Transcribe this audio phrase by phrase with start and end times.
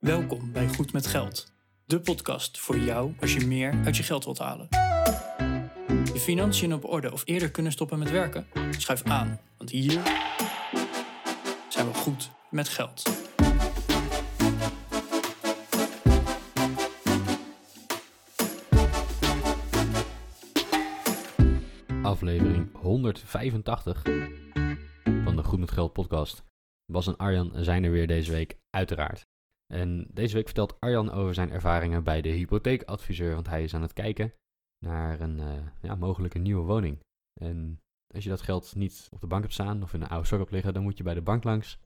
[0.00, 1.52] Welkom bij Goed met Geld,
[1.84, 4.66] de podcast voor jou als je meer uit je geld wilt halen.
[6.12, 8.46] Je financiën op orde of eerder kunnen stoppen met werken?
[8.70, 10.02] Schuif aan, want hier
[11.68, 13.02] zijn we goed met geld.
[22.02, 24.02] aflevering 185
[25.24, 26.44] van de Goed met Geld podcast.
[26.86, 29.29] Bas en Arjan zijn er weer deze week, uiteraard.
[29.72, 33.82] En deze week vertelt Arjan over zijn ervaringen bij de hypotheekadviseur, want hij is aan
[33.82, 34.32] het kijken
[34.84, 36.98] naar een uh, ja, mogelijke nieuwe woning.
[37.40, 37.80] En
[38.14, 40.38] als je dat geld niet op de bank hebt staan of in een oude sok
[40.38, 41.78] hebt liggen, dan moet je bij de bank langs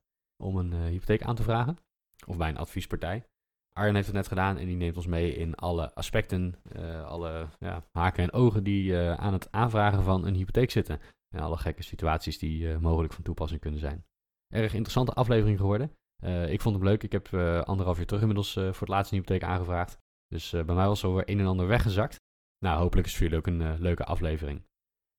[0.43, 1.79] om een uh, hypotheek aan te vragen.
[2.27, 3.25] Of bij een adviespartij.
[3.73, 7.49] Arjen heeft het net gedaan en die neemt ons mee in alle aspecten, uh, alle
[7.59, 11.01] ja, haken en ogen die aan het aanvragen van een hypotheek zitten.
[11.35, 14.05] En alle gekke situaties die mogelijk van toepassing kunnen zijn.
[14.53, 15.91] Erg interessante aflevering geworden.
[16.49, 17.03] Ik vond hem leuk.
[17.03, 19.99] Ik heb anderhalf jaar terug inmiddels voor het laatst een hypotheek aangevraagd.
[20.29, 22.21] Dus bij mij was er weer een en ander weggezakt.
[22.59, 24.63] Nou, hopelijk is het voor jullie ook een leuke aflevering.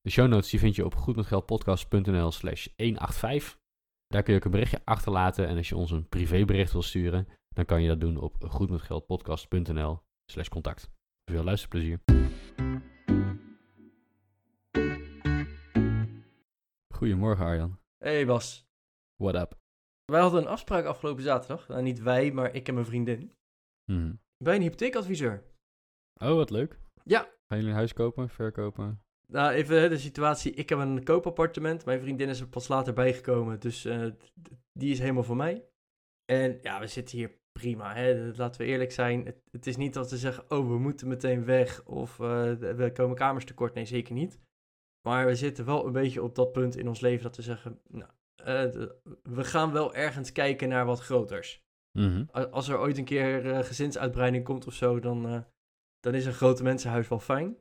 [0.02, 3.58] De show notes die vind je op goedmetgeldpodcast.nl slash 185.
[4.08, 7.28] Daar kun je ook een berichtje achterlaten en als je ons een privébericht wil sturen,
[7.50, 10.00] dan kan je dat doen op goedmetgeldpodcast.nl
[10.32, 10.90] slash contact.
[11.32, 12.00] Veel luisterplezier.
[16.94, 17.80] Goedemorgen Arjan.
[17.98, 18.68] Hey Bas.
[19.16, 19.65] What up?
[20.06, 21.68] Wij hadden een afspraak afgelopen zaterdag.
[21.68, 23.32] Nou, niet wij, maar ik en mijn vriendin.
[23.92, 24.20] Mm.
[24.38, 25.44] Bij een hypotheekadviseur.
[26.22, 26.80] Oh, wat leuk.
[27.04, 27.20] Ja.
[27.22, 29.00] Gaan jullie een huis kopen, verkopen?
[29.28, 30.54] Nou, even de situatie.
[30.54, 31.86] Ik heb een koopappartement.
[31.86, 33.60] Mijn vriendin is er pas later bijgekomen.
[33.60, 34.12] Dus uh,
[34.72, 35.66] die is helemaal voor mij.
[36.26, 37.94] En ja, we zitten hier prima.
[37.94, 38.32] Hè?
[38.36, 39.26] Laten we eerlijk zijn.
[39.26, 42.92] Het, het, is niet dat we zeggen, oh, we moeten meteen weg of uh, we
[42.94, 43.74] komen kamers tekort.
[43.74, 44.40] Nee, zeker niet.
[45.08, 47.80] Maar we zitten wel een beetje op dat punt in ons leven dat we zeggen,
[47.88, 48.12] nou,
[49.24, 51.64] we gaan wel ergens kijken naar wat groters.
[51.92, 52.46] Mm -hmm.
[52.52, 55.46] Als er ooit een keer uh, gezinsuitbreiding komt of zo, dan,
[56.00, 57.58] dan is een grote mensenhuis wel fijn.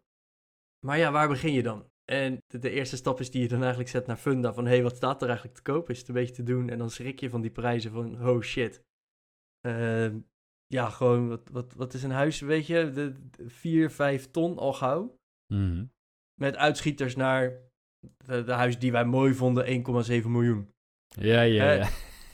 [0.87, 1.93] Maar ja, waar begin je dan?
[2.05, 4.53] En de, de, eerste stap is die je dan eigenlijk zet naar Funda.
[4.53, 5.91] Van, hé, hey, wat staat er eigenlijk te koop?
[5.91, 6.69] Is het een beetje te doen?
[6.69, 8.83] En dan schrik je van die prijzen van, oh shit.
[9.67, 10.15] Uh,
[10.67, 12.91] ja, gewoon, wat, wat, wat is een huis, weet je?
[12.91, 13.15] De,
[13.47, 15.19] 4, 5 ton al gauw.
[15.47, 15.93] Mm -hmm.
[16.41, 17.61] Met uitschieters naar
[18.17, 20.74] de, de huis die wij mooi vonden, 1,7 miljoen.
[21.21, 21.89] Ja, ja, uh, ja.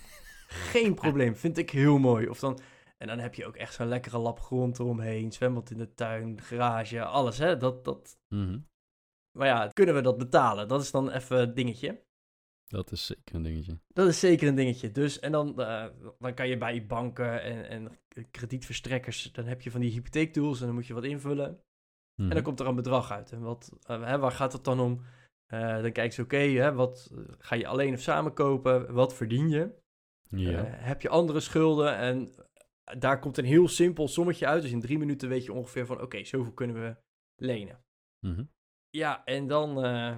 [0.73, 2.29] Geen probleem, vind ik heel mooi.
[2.29, 2.61] Of dan,
[2.99, 5.33] en dan heb je ook echt zo'n lekkere lap grond eromheen.
[5.33, 7.57] Zwembad in de tuin, garage, alles, hè?
[7.57, 8.19] Dat, dat...
[8.29, 8.69] Mm -hmm.
[9.39, 10.69] Maar ja, kunnen we dat betalen?
[10.69, 12.03] Dat is dan even het dingetje.
[12.67, 13.79] Dat is zeker een dingetje.
[13.89, 14.91] Dat is zeker een dingetje.
[14.91, 15.87] Dus, en dan, uh,
[16.19, 17.99] dan kan je bij banken en, en
[18.31, 21.61] kredietverstrekkers, dan heb je van die hypotheektools en dan moet je wat invullen.
[22.15, 22.29] Mhm.
[22.29, 23.33] En dan komt er een bedrag uit.
[23.33, 25.01] En wat, uh, hè, waar gaat het dan om?
[25.51, 28.93] Uh, dan kijken ze, oké, okay, wat ga je alleen of samen kopen?
[28.93, 29.79] Wat verdien je?
[30.29, 30.65] Ja.
[30.65, 31.97] heb je andere schulden?
[31.97, 32.35] En
[32.99, 34.63] daar komt een heel simpel sommetje uit.
[34.63, 36.97] Dus in drie minuten weet je ongeveer van, oké, okay, zoveel kunnen we
[37.37, 37.85] lenen.
[38.19, 38.51] Mm -hmm.
[38.91, 40.17] Ja, en dan uh,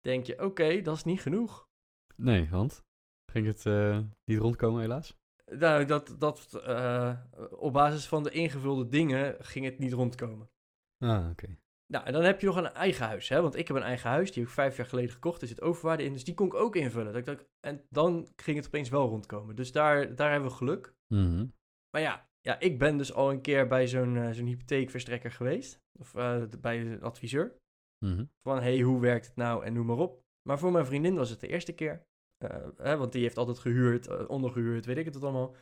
[0.00, 1.68] denk je, oké, okay, dat is niet genoeg.
[2.16, 2.84] Nee, want
[3.32, 5.16] ging het uh, niet rondkomen helaas?
[5.44, 7.20] Nou, dat, dat uh,
[7.50, 10.50] op basis van de ingevulde dingen ging het niet rondkomen.
[10.98, 11.30] Ah, oké.
[11.30, 11.58] Okay.
[11.92, 13.42] Nou, en dan heb je nog een eigen huis, hè?
[13.42, 15.42] Want ik heb een eigen huis, die heb ik vijf jaar geleden gekocht.
[15.42, 17.06] Er zit overwaarde in, dus die kon ik ook invullen.
[17.06, 19.56] Dat ik dacht, en dan ging het opeens wel rondkomen.
[19.56, 20.94] Dus daar, daar hebben we geluk.
[21.14, 21.54] Mm -hmm.
[21.90, 25.82] Maar ja, ja, ik ben dus al een keer bij zo'n uh, zo'n hypotheekverstrekker geweest.
[25.98, 26.12] Of
[26.60, 27.56] bij een adviseur.
[28.04, 28.30] Mm -hmm.
[28.42, 30.22] Van, hey, hoe werkt het nou en noem maar op.
[30.48, 32.06] Maar voor mijn vriendin was het de eerste keer.
[32.44, 35.54] Uh, hè, want die heeft altijd gehuurd, ondergehuurd, weet ik het allemaal.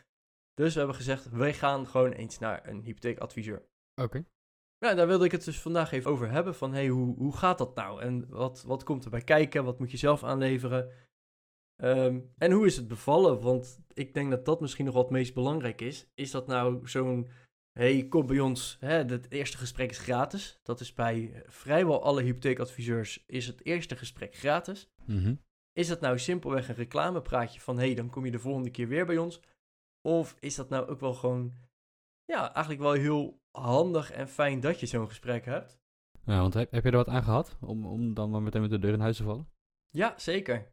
[0.54, 3.56] Dus we hebben gezegd, wij gaan gewoon eens naar een hypotheekadviseur.
[3.56, 4.02] Oké.
[4.02, 4.24] Okay.
[4.78, 6.54] Ja, daar wilde ik het dus vandaag even over hebben.
[6.54, 8.00] Van, hey, hoe, hoe gaat dat nou?
[8.00, 9.64] En wat, wat komt erbij kijken?
[9.64, 10.90] Wat moet je zelf aanleveren?
[11.82, 13.40] Um, en hoe is het bevallen?
[13.40, 16.10] Want ik denk dat dat misschien nog wat het meest belangrijk is.
[16.14, 17.28] Is dat nou zo'n
[17.78, 20.60] hey, kom bij ons, hè, het eerste gesprek is gratis.
[20.62, 24.90] Dat is bij vrijwel alle hypotheekadviseurs, is het eerste gesprek gratis.
[25.04, 25.40] Mm -hmm.
[25.72, 29.06] Is dat nou simpelweg een reclamepraatje van, hey, dan kom je de volgende keer weer
[29.06, 29.40] bij ons?
[30.00, 31.54] Of is dat nou ook wel gewoon,
[32.24, 35.78] ja, eigenlijk wel heel handig en fijn dat je zo'n gesprek hebt?
[36.24, 38.70] Ja, want heb, heb je er wat aan gehad, om, om dan maar meteen met
[38.70, 39.48] de deur in huis te vallen?
[39.90, 40.68] Ja, zeker.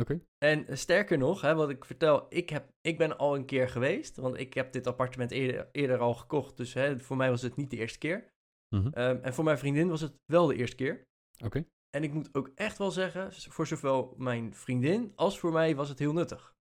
[0.00, 0.12] Oké.
[0.12, 0.26] Okay.
[0.38, 4.16] En sterker nog, hè, wat ik vertel, ik, heb, ik ben al een keer geweest,
[4.16, 6.56] want ik heb dit appartement eerder, eerder al gekocht.
[6.56, 8.34] Dus hè, voor mij was het niet de eerste keer.
[8.68, 8.86] Mm -hmm.
[8.86, 11.02] um, en voor mijn vriendin was het wel de eerste keer.
[11.34, 11.46] Oké.
[11.46, 11.66] Okay.
[11.90, 15.88] En ik moet ook echt wel zeggen, voor zowel mijn vriendin als voor mij was
[15.88, 16.54] het heel nuttig.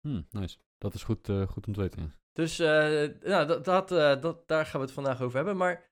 [0.00, 0.58] Hmm, nice.
[0.78, 2.12] Dat is goed, uh, goed om te weten.
[2.32, 2.66] Dus uh,
[3.20, 5.56] nou, dat, dat, uh, dat, daar gaan we het vandaag over hebben.
[5.56, 5.90] Maar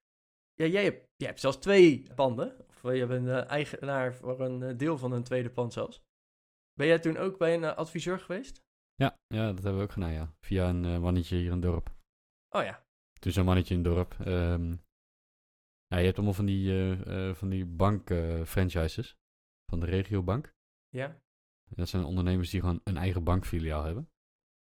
[0.55, 2.67] ja, jij, hebt, jij hebt zelfs twee panden.
[2.69, 6.03] Of je bent eigenaar voor een deel van een tweede pand zelfs.
[6.73, 8.63] Ben jij toen ook bij een adviseur geweest?
[8.95, 10.35] Ja, ja, dat hebben we ook gedaan, ja.
[10.41, 11.95] Via een mannetje hier in het dorp.
[12.49, 12.85] Oh ja.
[13.21, 14.15] Toen zo'n mannetje in het dorp.
[14.21, 14.77] ehm,
[15.87, 19.19] ja, je hebt allemaal van die, eh, eh, van die bank-franchises.
[19.71, 20.55] van de regiobank.
[20.89, 21.21] Ja?
[21.69, 24.11] Dat zijn ondernemers die gewoon een eigen bankfiliaal hebben.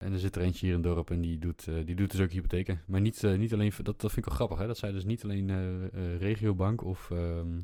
[0.02, 2.10] En er zit er eentje hier in het dorp en die doet, eh, die doet
[2.10, 2.82] dus ook hypotheken.
[2.86, 4.66] Maar niet, eh, niet alleen, dat, dat vind ik wel grappig hè.
[4.66, 7.10] Dat zij dus niet alleen eh, regiobank of...
[7.10, 7.54] ehm,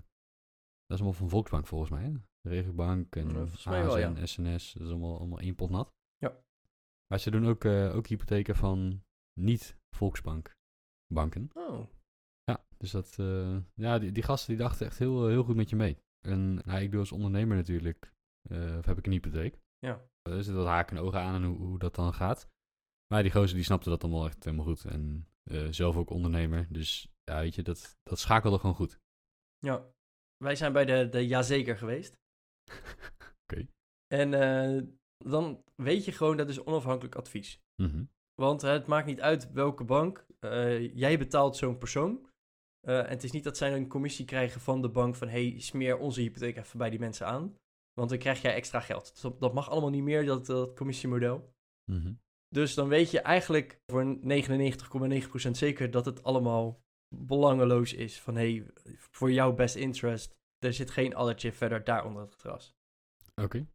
[0.86, 2.12] dat is allemaal van Volksbank volgens mij hè.
[2.48, 4.26] Regiobank en Ja, ASN, ja.
[4.26, 4.72] SNS.
[4.72, 5.92] Dat is allemaal, allemaal één pot nat.
[6.16, 6.40] Ja.
[7.06, 9.02] Maar ze doen ook, ook hypotheken van
[9.40, 10.56] niet Volksbank
[11.14, 11.50] banken.
[11.54, 11.86] Oh.
[12.44, 13.16] Ja, dus dat,
[13.74, 15.98] ja, die, die gasten die dachten echt heel, heel goed met je mee.
[16.20, 18.12] En nou, ik doe als ondernemer natuurlijk,
[18.78, 19.60] of heb ik een hypotheek.
[19.78, 20.08] Ja.
[20.30, 22.48] Er zitten wat haken en ogen aan en hoe, hoe dat dan gaat.
[23.06, 24.84] Maar die gozer die snapte dat allemaal echt helemaal goed.
[24.84, 26.66] En eh, zelf ook ondernemer.
[26.70, 28.98] Dus ja, weet je, dat, dat schakelde gewoon goed.
[29.58, 29.86] Ja.
[30.36, 32.18] Wij zijn bij de, de Jazeker geweest.
[33.42, 33.66] Oké.
[34.06, 34.82] En eh,
[35.16, 37.60] dan weet je gewoon, dat is onafhankelijk advies.
[37.82, 38.04] Mhm.
[38.34, 40.26] Want eh, het maakt niet uit welke bank.
[40.38, 42.26] eh, jij betaalt zo'n persoon.
[42.80, 45.28] En het is niet dat zij een commissie krijgen van de bank van...
[45.28, 47.56] hey, smeer onze hypotheek even bij die mensen aan.
[47.98, 49.10] Want dan krijg jij extra geld.
[49.12, 51.54] Dus dat, dat mag allemaal niet meer, dat, dat commissiemodel.
[51.90, 52.12] Mhm.
[52.48, 54.18] Dus dan weet je eigenlijk voor
[55.46, 56.82] 99,9% zeker dat het allemaal
[57.16, 58.20] belangeloos is.
[58.20, 58.66] Van hey,
[59.10, 62.76] voor jouw best interest, er zit geen addertje verder daar onder het gras.
[63.42, 63.66] Oké.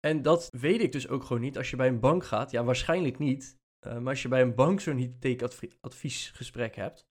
[0.00, 1.56] En dat weet ik dus ook gewoon niet.
[1.56, 3.58] Als je bij een bank gaat, ja, waarschijnlijk niet.
[3.86, 7.06] Eh, maar als je bij een bank zo'n hypotheekadviesgesprek hebt,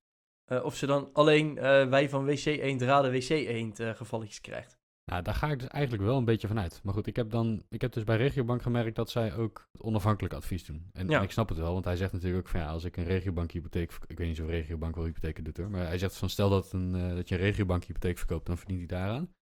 [0.45, 4.77] eh, of ze dan alleen eh, wij van WC Eend raden WC Eend gevalletjes krijgt.
[5.12, 6.80] Nou, daar ga ik dus eigenlijk wel een beetje van uit.
[6.84, 10.34] Maar goed, ik heb, dan, ik heb dus bij Regiobank gemerkt dat zij ook onafhankelijk
[10.34, 10.90] advies doen.
[10.94, 11.18] En, Ja.
[11.18, 13.04] en ik snap het wel, want hij zegt natuurlijk ook van ja, als ik een
[13.04, 16.30] regiobank hypotheek, ik weet niet of regiobank wel hypotheken doet hoor, maar hij zegt van
[16.30, 19.34] stel dat, een, eh, dat je een regiobank hypotheek verkoopt, dan verdient hij daaraan.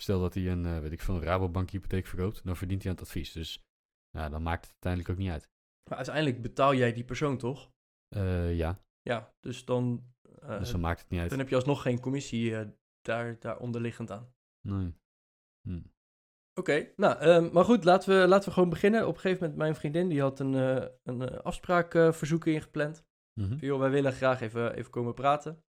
[0.00, 2.90] Stel dat hij een, eh, weet ik veel, een Rabobank hypotheek verkoopt, dan verdient hij
[2.90, 3.32] aan het advies.
[3.32, 3.64] Dus
[4.10, 5.48] ja, dan maakt het uiteindelijk ook niet uit.
[5.88, 7.70] Maar uiteindelijk betaal jij die persoon toch?
[8.08, 10.04] Eh, ja, Ja, dus dan,
[10.58, 11.30] dus dan maakt het niet uit.
[11.30, 12.54] dan heb je alsnog geen commissie
[13.00, 14.32] daar, daar onderliggend aan.
[14.68, 14.94] Nee.
[15.68, 15.80] Hm.
[16.54, 19.06] Oké, nou, ehm, maar goed, laten we, laten we gewoon beginnen.
[19.06, 23.04] Op een gegeven moment, mijn vriendin, die had een, eh een eh, afspraakverzoek ingepland.
[23.40, 23.48] Mhm.
[23.48, 25.64] Van, joh, wij willen graag even, even komen praten.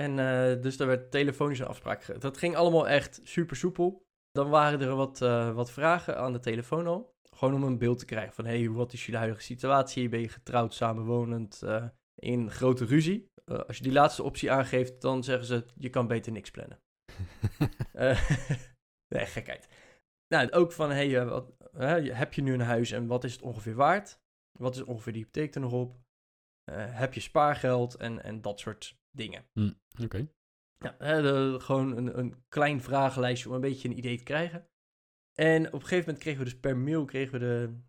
[0.00, 2.20] En eh, dus daar werd telefonisch een afspraak.
[2.20, 4.04] Dat ging allemaal echt super soepel.
[4.30, 7.14] Dan waren er wat, eh, wat vragen aan de telefoon al.
[7.30, 10.08] Gewoon om een beeld te krijgen van, hey, wat is jullie huidige situatie?
[10.08, 13.32] Ben je getrouwd, samenwonend, eh, in grote ruzie?
[13.44, 16.80] Eh, als je die laatste optie aangeeft, dan zeggen ze, je kan beter niks plannen.
[19.14, 19.68] Nee, gekheid.
[20.28, 23.32] Nou, ook van, hey, eh, wat, hè, heb je nu een huis en wat is
[23.32, 24.20] het ongeveer waard?
[24.58, 25.96] Wat is ongeveer de hypotheek er nog op?
[26.64, 29.44] Eh, heb je spaargeld en, en dat soort dingen.
[29.52, 29.72] Hm,
[30.02, 30.28] Oké.
[30.78, 34.68] Ja, de- gewoon een, een klein vragenlijstje om een beetje een idee te krijgen.
[35.34, 37.80] En op een gegeven moment kregen we dus per mail kregen we de,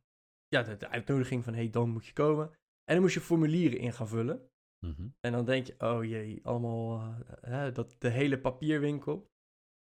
[0.47, 2.47] ja, de, de uitnodiging van, hey, dan moet je komen.
[2.83, 4.49] En dan moest je formulieren in gaan vullen.
[4.85, 5.07] Mhm.
[5.19, 9.33] En dan denk je, oh jee, allemaal eh, hè, dat, de hele papierwinkel.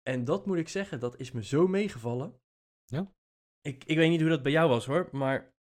[0.02, 2.40] En dat moet ik zeggen, dat is me zo meegevallen.
[2.86, 3.14] Ja?
[3.62, 5.54] Ik, ik weet niet hoe dat bij jou was hoor, maar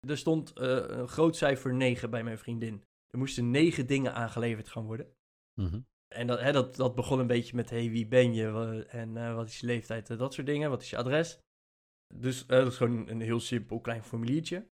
[0.00, 2.84] er stond eh, een groot cijfer 9 bij mijn vriendin.
[3.06, 5.14] Er moesten negen dingen aangeleverd gaan worden.
[5.60, 5.80] Mhm.
[6.14, 9.34] En dat, hè, dat, dat begon een beetje met, hey, wie ben je en eh,
[9.34, 10.70] wat is je leeftijd, en dat soort dingen.
[10.70, 11.40] Wat is je adres?
[12.14, 14.68] Dus eh, dat is gewoon een heel simpel klein formuliertje.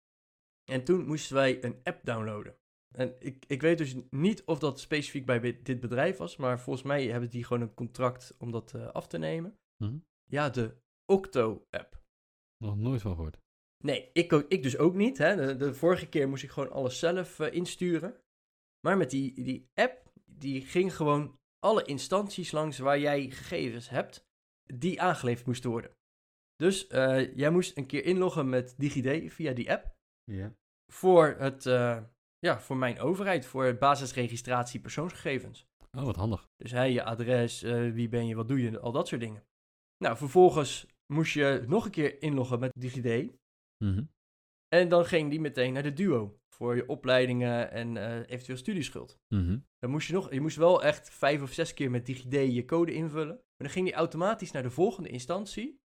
[0.64, 2.56] En toen moesten wij een app downloaden.
[2.94, 6.84] En ik, ik weet dus niet of dat specifiek bij dit bedrijf was, maar volgens
[6.84, 9.58] mij hebben die gewoon een contract om dat eh, af te nemen.
[9.76, 9.98] Mhm.
[10.24, 12.02] Ja, de Octo-app.
[12.56, 13.38] Nog nooit van gehoord.
[13.84, 15.18] Nee, ik, ik dus ook niet.
[15.18, 15.36] Hè.
[15.36, 18.20] De, de vorige keer moest ik gewoon alles zelf eh, insturen.
[18.86, 24.24] Maar met die, die app, die ging gewoon alle instanties langs waar jij gegevens hebt,
[24.74, 25.96] die aangeleverd moesten worden.
[26.56, 30.54] Dus eh, jij moest een keer inloggen met DigiD via die app Ja.
[30.92, 31.66] voor, het,
[32.40, 35.68] ja, voor mijn overheid, voor basisregistratie persoonsgegevens.
[35.98, 36.48] Oh, wat handig.
[36.56, 39.44] Dus hè, je adres, eh, wie ben je, wat doe je, al dat soort dingen.
[39.96, 43.32] Nou, vervolgens moest je nog een keer inloggen met DigiD.
[43.84, 44.04] Mhm.
[44.68, 49.18] En dan ging die meteen naar de duo voor je opleidingen en eh, eventueel studieschuld.
[49.34, 49.58] Mhm.
[49.78, 52.64] Dan moest je nog, je moest wel echt vijf of zes keer met DigiD je
[52.64, 53.34] code invullen.
[53.34, 55.80] Maar dan ging die automatisch naar de volgende instantie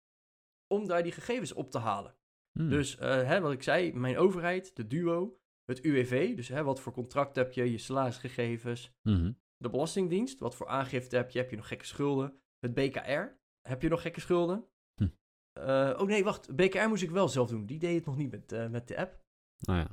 [0.67, 2.17] om daar die gegevens op te halen.
[2.59, 2.69] Hm.
[2.69, 6.81] Dus eh, hè, wat ik zei, mijn overheid, de duo, het UWV, dus hè, wat
[6.81, 9.33] voor contract heb je, je salarisgegevens, Mhm.
[9.57, 13.37] de Belastingdienst, wat voor aangifte heb je, heb je nog gekke schulden, het BKR,
[13.69, 14.65] heb je nog gekke schulden?
[14.95, 15.09] Hm.
[15.53, 18.31] Eh, oh nee, wacht, BKR moest ik wel zelf doen, die deed het nog niet
[18.31, 19.21] met, eh, met de app.
[19.67, 19.89] Nou ja.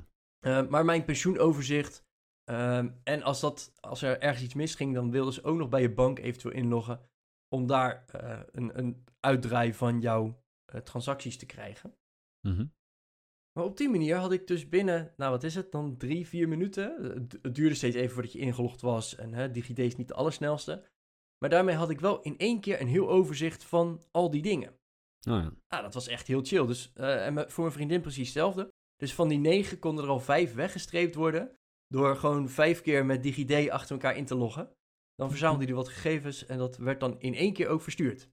[0.62, 2.04] Uh, maar mijn pensioenoverzicht.
[2.44, 5.80] ehm, en als, dat, als er ergens iets misging, dan wilden ze ook nog bij
[5.80, 7.00] je bank eventueel inloggen.
[7.48, 11.94] Om daar eh, een, een uitdraai van jouw eh, transacties te krijgen.
[12.48, 12.66] Mhm.
[13.52, 16.48] Maar op die manier had ik dus binnen, nou wat is het, dan drie, vier
[16.48, 17.02] minuten.
[17.42, 19.16] Het, duurde steeds even voordat je ingelogd was.
[19.16, 20.88] En hè, DigiD is niet de allersnelste.
[21.38, 24.68] Maar daarmee had ik wel in één keer een heel overzicht van al die dingen.
[25.28, 25.52] Oh ja.
[25.68, 26.66] Nou, dat was echt heel chill.
[26.66, 28.68] Dus, eh, en voor mijn vriendin precies hetzelfde.
[28.96, 31.56] Dus van die negen konden er al vijf weggestreept worden.
[31.86, 34.76] Door gewoon vijf keer met DigiD achter elkaar in te loggen.
[35.14, 38.30] Dan verzamelde hij wat gegevens en dat werd dan in één keer ook verstuurd.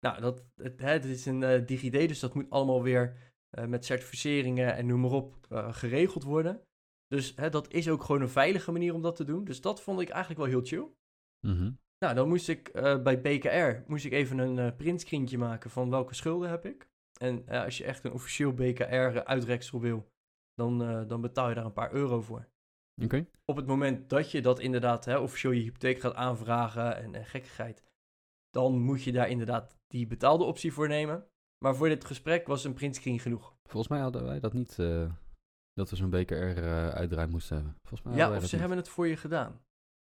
[0.00, 3.64] Nou, dat, het, hè, dit is een eh, DigiD, dus dat moet allemaal weer eh,
[3.64, 6.62] met certificeringen en noem maar op eh, geregeld worden.
[7.06, 9.44] Dus hè, dat is ook gewoon een veilige manier om dat te doen.
[9.44, 10.88] Dus dat vond ik eigenlijk wel heel chill.
[11.46, 11.72] Mhm.
[11.98, 16.14] Nou, dan moest ik eh, bij BKR moest ik even een printscreentje maken van welke
[16.14, 16.88] schulden heb ik.
[17.20, 20.12] En als je echt een officieel BKR-uitreksel wil,
[20.54, 22.48] dan, dan betaal je daar een paar euro voor.
[23.02, 23.26] Oké.
[23.44, 27.24] Op het moment dat je dat inderdaad hè, officieel je hypotheek gaat aanvragen en, en
[27.24, 27.84] gekkigheid,
[28.50, 31.29] dan moet je daar inderdaad die betaalde optie voor nemen.
[31.64, 33.54] Maar voor dit gesprek was een printscreen genoeg.
[33.62, 35.10] Volgens mij hadden wij dat niet, eh,
[35.72, 37.74] dat we zo'n BKR eh uitdraai moesten hebben.
[37.82, 38.50] Volgens mij Ja, of ze niet.
[38.60, 39.60] hebben het voor je gedaan.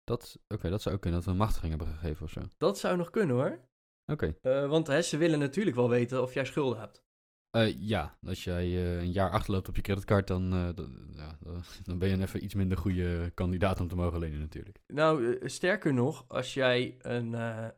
[0.03, 2.41] Dat, Oké, dat zou ook kunnen, dat we een machtiging hebben gegeven of zo.
[2.57, 3.59] Dat zou nog kunnen hoor.
[4.11, 4.35] Oké.
[4.41, 7.02] Eh, want hè, ze willen natuurlijk wel weten of jij schulden hebt.
[7.57, 11.37] Eh, ja, als jij eh, een jaar achterloopt op je creditcard, dan, eh, ja,
[11.87, 14.79] dan ben je een even iets minder goede kandidaat om te mogen lenen natuurlijk.
[14.87, 17.33] Nou, sterker nog, als jij een,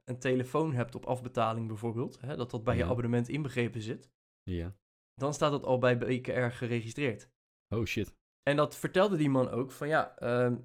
[0.05, 4.09] een telefoon hebt op afbetaling bijvoorbeeld, hè, dat dat bij je abonnement inbegrepen zit,
[4.43, 4.75] Ja.
[5.13, 7.29] dan staat dat al bij BKR geregistreerd.
[7.75, 8.15] Oh shit.
[8.43, 10.57] En dat vertelde die man ook van ja, ehm,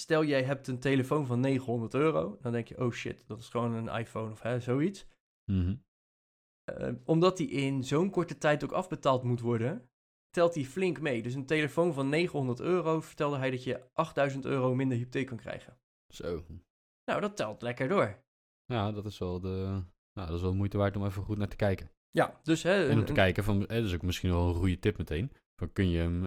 [0.00, 3.48] stel jij hebt een telefoon van 900 euro, dan denk je, oh shit, dat is
[3.48, 5.06] gewoon een iPhone of hè, zoiets.
[5.52, 5.74] Mhm.
[6.64, 9.88] Eh, omdat die in zo'n korte tijd ook afbetaald moet worden,
[10.30, 11.22] telt die flink mee.
[11.22, 15.36] Dus een telefoon van 900 euro vertelde hij dat je 8000 euro minder hypotheek kan
[15.36, 15.78] krijgen.
[16.08, 16.44] Zo.
[17.04, 18.22] Nou, dat telt lekker door.
[18.64, 21.38] Ja, dat is wel de, nou, dat is wel de moeite waard om even goed
[21.38, 21.90] naar te kijken.
[22.10, 24.48] Ja, dus hè, En om te een- kijken, van, eh, dat is ook misschien wel
[24.48, 25.32] een goede tip meteen.
[25.56, 26.22] Van, kun je hem,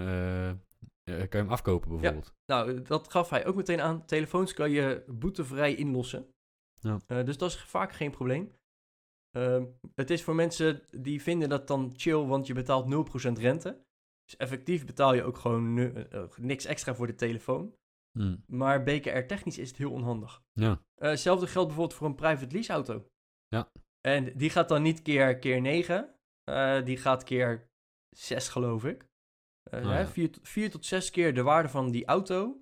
[1.03, 2.33] kan je hem afkopen bijvoorbeeld?
[2.45, 4.05] Nou, dat gaf hij ook meteen aan.
[4.05, 6.27] Telefoons kan je boetevrij inlossen.
[6.79, 7.23] Ja.
[7.23, 8.51] Dus dat is vaak geen probleem.
[9.31, 9.65] Ehm,
[9.95, 13.85] het is voor mensen die vinden dat dan chill, want je betaalt 0% rente.
[14.23, 17.75] Dus effectief betaal je ook gewoon eh, eh, niks extra voor de telefoon.
[18.19, 18.35] Hm.
[18.47, 20.43] Maar BKR-technisch is het heel onhandig.
[20.53, 20.81] Ja.
[20.95, 23.07] Eh, hetzelfde geldt bijvoorbeeld voor een private lease auto.
[23.47, 23.71] Ja.
[24.01, 26.15] En die gaat dan niet keer, keer 9.
[26.43, 27.69] eh, die gaat keer
[28.15, 29.07] 6, geloof ik.
[29.71, 30.07] Eh, Oh, hè, ja.
[30.07, 32.61] vier, tot- vier tot zes keer de waarde van die auto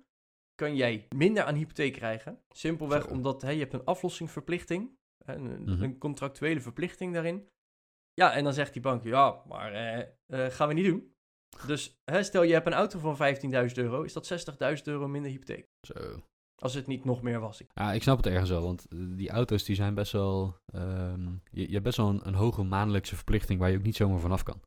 [0.54, 2.42] kan jij minder aan hypotheek krijgen.
[2.48, 4.96] Simpelweg omdat hè, je hebt een aflossingsverplichting.
[5.26, 5.82] Hè, Een, Mhm.
[5.82, 7.48] een contractuele verplichting daarin.
[8.14, 9.72] Ja, en dan zegt die bank, ja, maar
[10.26, 11.14] eh, gaan we niet doen.
[11.66, 15.30] Dus hè, stel je hebt een auto van 15.000 euro, is dat 60.000 euro minder
[15.30, 15.68] hypotheek.
[15.86, 16.22] Zo.
[16.62, 17.62] Als het niet nog meer was.
[17.74, 20.56] Ja, ik snap het ergens wel, want eh, die auto's die zijn best wel...
[20.66, 23.96] ehm, je, je hebt best wel een, een hoge maandelijkse verplichting waar je ook niet
[23.96, 24.60] zomaar vanaf kan.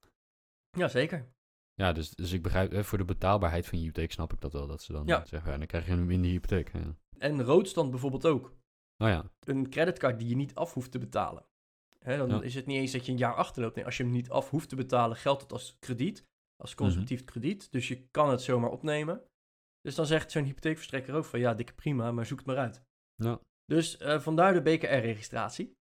[0.78, 1.28] Jazeker.
[1.74, 4.54] Ja, dus, dus ik begrijp, eh, voor de betaalbaarheid van je hypotheek snap ik dat
[4.54, 4.68] wel.
[4.68, 5.26] Dat ze dan Ja.
[5.26, 6.72] zeggen, ja, dan krijg je hem in hypotheek.
[6.74, 6.96] Ja.
[7.18, 8.58] En roodstand bijvoorbeeld ook.
[9.02, 11.46] Oh ja, Een creditcard die je niet af hoeft te betalen.
[12.00, 12.42] Hè, dan Ja.
[12.42, 13.76] is het niet eens dat je een jaar achterloopt.
[13.76, 16.28] Nee, als je hem niet af hoeft te betalen, geldt het als krediet.
[16.58, 17.72] Als consumptief krediet.
[17.72, 19.22] Dus je kan het zomaar opnemen.
[19.82, 22.84] Dus dan zegt zo'n hypotheekverstrekker ook van ja, dikke prima, maar zoek het maar uit.
[23.16, 23.40] Ja.
[23.66, 25.78] Dus eh, vandaar de BKR-registratie.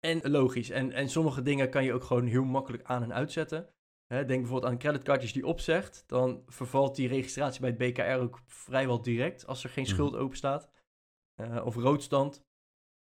[0.00, 0.70] En logisch.
[0.70, 3.68] En, en sommige dingen kan je ook gewoon heel makkelijk aan en uitzetten.
[4.06, 6.04] Hè, denk bijvoorbeeld aan creditcardjes die opzegt.
[6.06, 9.92] Dan vervalt die registratie bij het BKR ook vrijwel direct als er geen Mhm.
[9.92, 10.68] schuld open staat.
[11.40, 12.44] Eh, of roodstand.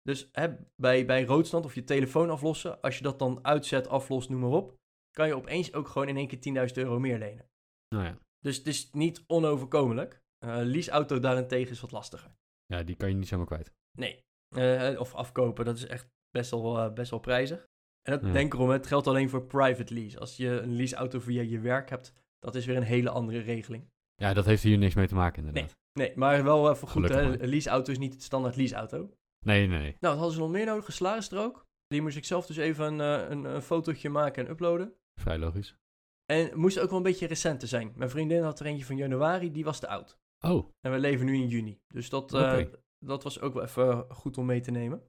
[0.02, 4.28] Dus hè, bij, bij roodstand of je telefoon aflossen, als je dat dan uitzet, aflost,
[4.28, 4.76] noem maar op,
[5.10, 7.48] kan je opeens ook gewoon in één keer 10.000 euro meer lenen.
[7.88, 8.18] nou ja.
[8.38, 10.20] Dus het is niet onoverkomelijk.
[10.38, 12.34] Eh leaseauto daarentegen is wat lastiger.
[12.66, 13.72] Ja, die kan je niet zomaar kwijt.
[13.98, 14.24] Nee.
[14.56, 17.66] Eh, of afkopen, dat is echt best wel, best wel prijzig.
[18.02, 18.32] En dat, Ja.
[18.32, 20.18] denk erom, het geldt alleen voor private lease.
[20.18, 23.88] Als je een leaseauto via je werk hebt, dat is weer een hele andere regeling.
[24.14, 25.76] Ja, dat heeft hier niks mee te maken inderdaad.
[25.92, 27.42] Nee, maar wel even goed, Gelukkig hè?
[27.42, 29.14] een leaseauto is niet het standaard leaseauto.
[29.44, 29.82] Nee, nee.
[29.82, 30.86] Nou, wat hadden ze nog meer nodig?
[30.86, 31.66] Een salarisstrook.
[31.86, 34.94] Die moest ik zelf dus even een, eh, een, een fotootje maken en uploaden.
[35.20, 35.76] Vrij logisch.
[36.24, 37.92] En het moest ook wel een beetje recenter zijn.
[37.96, 40.18] Mijn vriendin had er eentje van januari, die was te oud.
[40.44, 41.80] Oh, En we leven nu in juni.
[41.88, 42.66] Dus dat, eh,
[42.98, 45.08] dat was ook wel even goed om mee te nemen.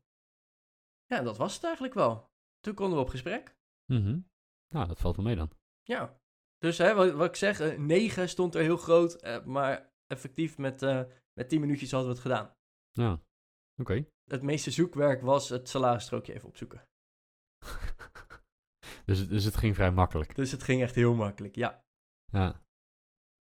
[1.05, 2.29] Ja, dat was het eigenlijk wel.
[2.59, 3.55] Toen konden we op gesprek.
[3.85, 4.19] mhm.
[4.67, 5.51] nou, dat valt wel mee dan.
[5.83, 6.19] Ja.
[6.57, 9.13] Dus hè, wat, wat ik zeg, eh, 9 stond er heel groot.
[9.15, 11.01] eh, maar effectief met, eh
[11.33, 12.55] met 10 minuutjes hadden we het gedaan.
[12.91, 13.21] Ja,
[13.81, 14.05] oké.
[14.31, 16.87] Het meeste zoekwerk was het salarisstrookje even opzoeken.
[19.05, 20.35] dus, dus het ging vrij makkelijk.
[20.35, 21.83] Dus het ging echt heel makkelijk, ja.
[22.31, 22.63] Ja.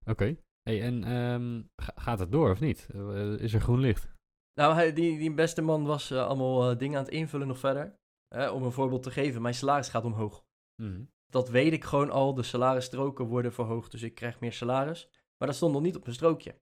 [0.05, 0.37] Oké.
[0.63, 2.87] Hey, en ehm, ga- gaat het door of niet?
[2.93, 4.09] Eh, is er groen licht?
[4.55, 7.59] Nou, hij, die, die beste man was eh, allemaal eh, dingen aan het invullen nog
[7.59, 7.95] verder.
[8.29, 10.45] Eh, om een voorbeeld te geven, mijn salaris gaat omhoog.
[10.83, 11.05] Mhm.
[11.27, 12.35] dat weet ik gewoon al.
[12.35, 15.09] De salarisstroken worden verhoogd, dus ik krijg meer salaris.
[15.41, 16.61] Maar dat stond nog niet op mijn strookje.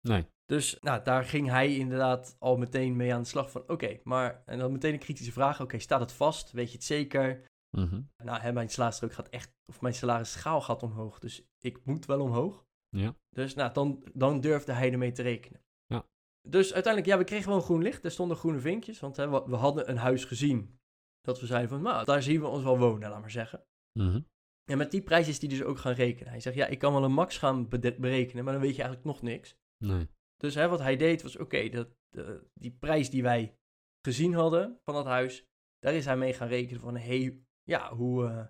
[0.00, 0.26] Nee.
[0.44, 4.42] Dus nou, daar ging hij inderdaad al meteen mee aan de slag van, oké, maar...
[4.46, 6.50] En dan meteen een kritische vraag, oké, staat het vast?
[6.50, 7.46] Weet je het zeker?
[7.76, 8.02] Mhm.
[8.24, 12.20] Nou, hè, mijn salarisstrook gaat echt, of mijn salarisschaal gaat omhoog, dus ik moet wel
[12.20, 12.64] omhoog.
[12.88, 13.16] Ja.
[13.28, 15.64] Dus nou, dan, dan durfde hij ermee te rekenen.
[15.86, 16.06] Ja.
[16.48, 18.04] Dus uiteindelijk, ja, we kregen wel een groen licht.
[18.04, 20.78] Er stonden groene vinkjes, want hè, we, we hadden een huis gezien.
[21.20, 23.64] Dat we zeiden van, nou, daar zien we ons wel wonen, laat maar zeggen.
[23.98, 24.20] Mhm.
[24.70, 26.30] En met die prijs is hij dus ook gaan rekenen.
[26.30, 29.04] Hij zegt, ja, ik kan wel een max gaan berekenen, maar dan weet je eigenlijk
[29.04, 29.56] nog niks.
[29.84, 30.08] Nee.
[30.36, 31.88] Dus hè, wat hij deed was, oké, dat
[32.54, 33.56] die prijs die wij
[34.06, 35.46] gezien hadden van dat huis,
[35.78, 38.46] daar is hij mee gaan rekenen van, hé, hey, ja, hoe, eh,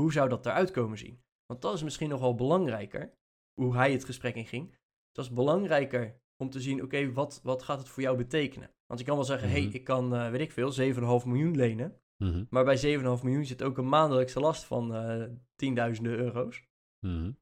[0.00, 1.22] hoe zou dat eruit komen zien?
[1.46, 3.14] Want dat is misschien nog wel belangrijker,
[3.60, 4.78] hoe hij het gesprek inging.
[5.12, 8.70] Dat is belangrijker om te zien, oké, wat, wat gaat het voor jou betekenen?
[8.86, 9.64] Want je kan wel zeggen, hé, Mhm.
[9.64, 12.00] hey, ik kan, eh, weet ik veel, 7,5 miljoen lenen.
[12.24, 12.44] Mhm.
[12.50, 16.64] Maar bij 7,5 miljoen zit ook een maandelijkse last van eh tienduizenden euro's.
[17.06, 17.32] Mhm.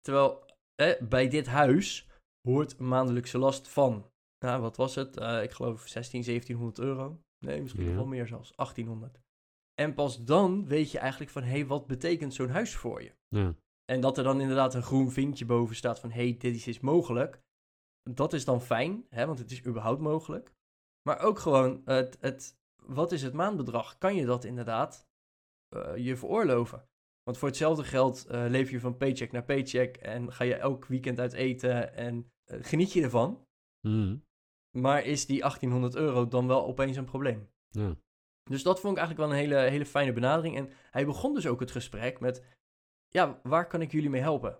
[0.00, 2.08] Terwijl eh, bij dit huis
[2.48, 4.10] hoort een maandelijkse last van,
[4.44, 5.16] nou wat was het?
[5.16, 7.22] Eh, ik geloof 16, 1700 euro.
[7.38, 7.96] Nee, misschien nog Ja.
[7.98, 9.20] wel meer zelfs, 1800.
[9.74, 13.12] En pas dan weet je eigenlijk van, hé, hey, wat betekent zo'n huis voor je?
[13.28, 13.54] Ja.
[13.84, 16.66] En dat er dan inderdaad een groen vinkje boven staat van, hé, hey, dit is,
[16.66, 17.42] is mogelijk.
[18.10, 20.54] Dat is dan fijn, hè, want het is überhaupt mogelijk.
[21.08, 23.98] Maar ook gewoon, het, het, wat is het maandbedrag?
[23.98, 25.08] Kan je dat inderdaad
[25.68, 26.88] eh, je veroorloven?
[27.22, 30.86] Want voor hetzelfde geld eh, leef je van paycheck naar paycheck en ga je elk
[30.86, 33.46] weekend uit eten en eh, geniet je ervan.
[33.80, 34.16] Mhm.
[34.76, 37.50] Maar is die 1800 euro dan wel opeens een probleem?
[37.68, 37.96] Ja.
[38.42, 40.56] Dus dat vond ik eigenlijk wel een hele, hele fijne benadering.
[40.56, 42.44] En hij begon dus ook het gesprek met:
[43.08, 44.58] Ja, waar kan ik jullie mee helpen?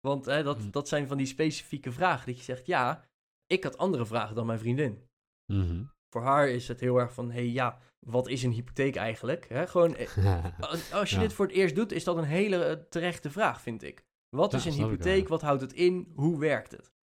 [0.00, 0.70] Want hè, dat, Hmm.
[0.70, 2.26] dat zijn van die specifieke vragen.
[2.26, 3.04] Dat je zegt: Ja,
[3.46, 5.08] ik had andere vragen dan mijn vriendin.
[5.52, 5.84] Mhm.
[6.10, 9.46] Voor haar is het heel erg van: Hé, hey, ja, wat is een hypotheek eigenlijk?
[9.50, 11.22] Gewoon, eh, als, als je Ja.
[11.22, 14.04] dit voor het eerst doet, is dat een hele eh, terechte vraag, vind ik.
[14.28, 15.28] Wat Ja, is een wel, hypotheek?
[15.28, 16.12] Wat houdt het in?
[16.14, 16.94] Hoe werkt het?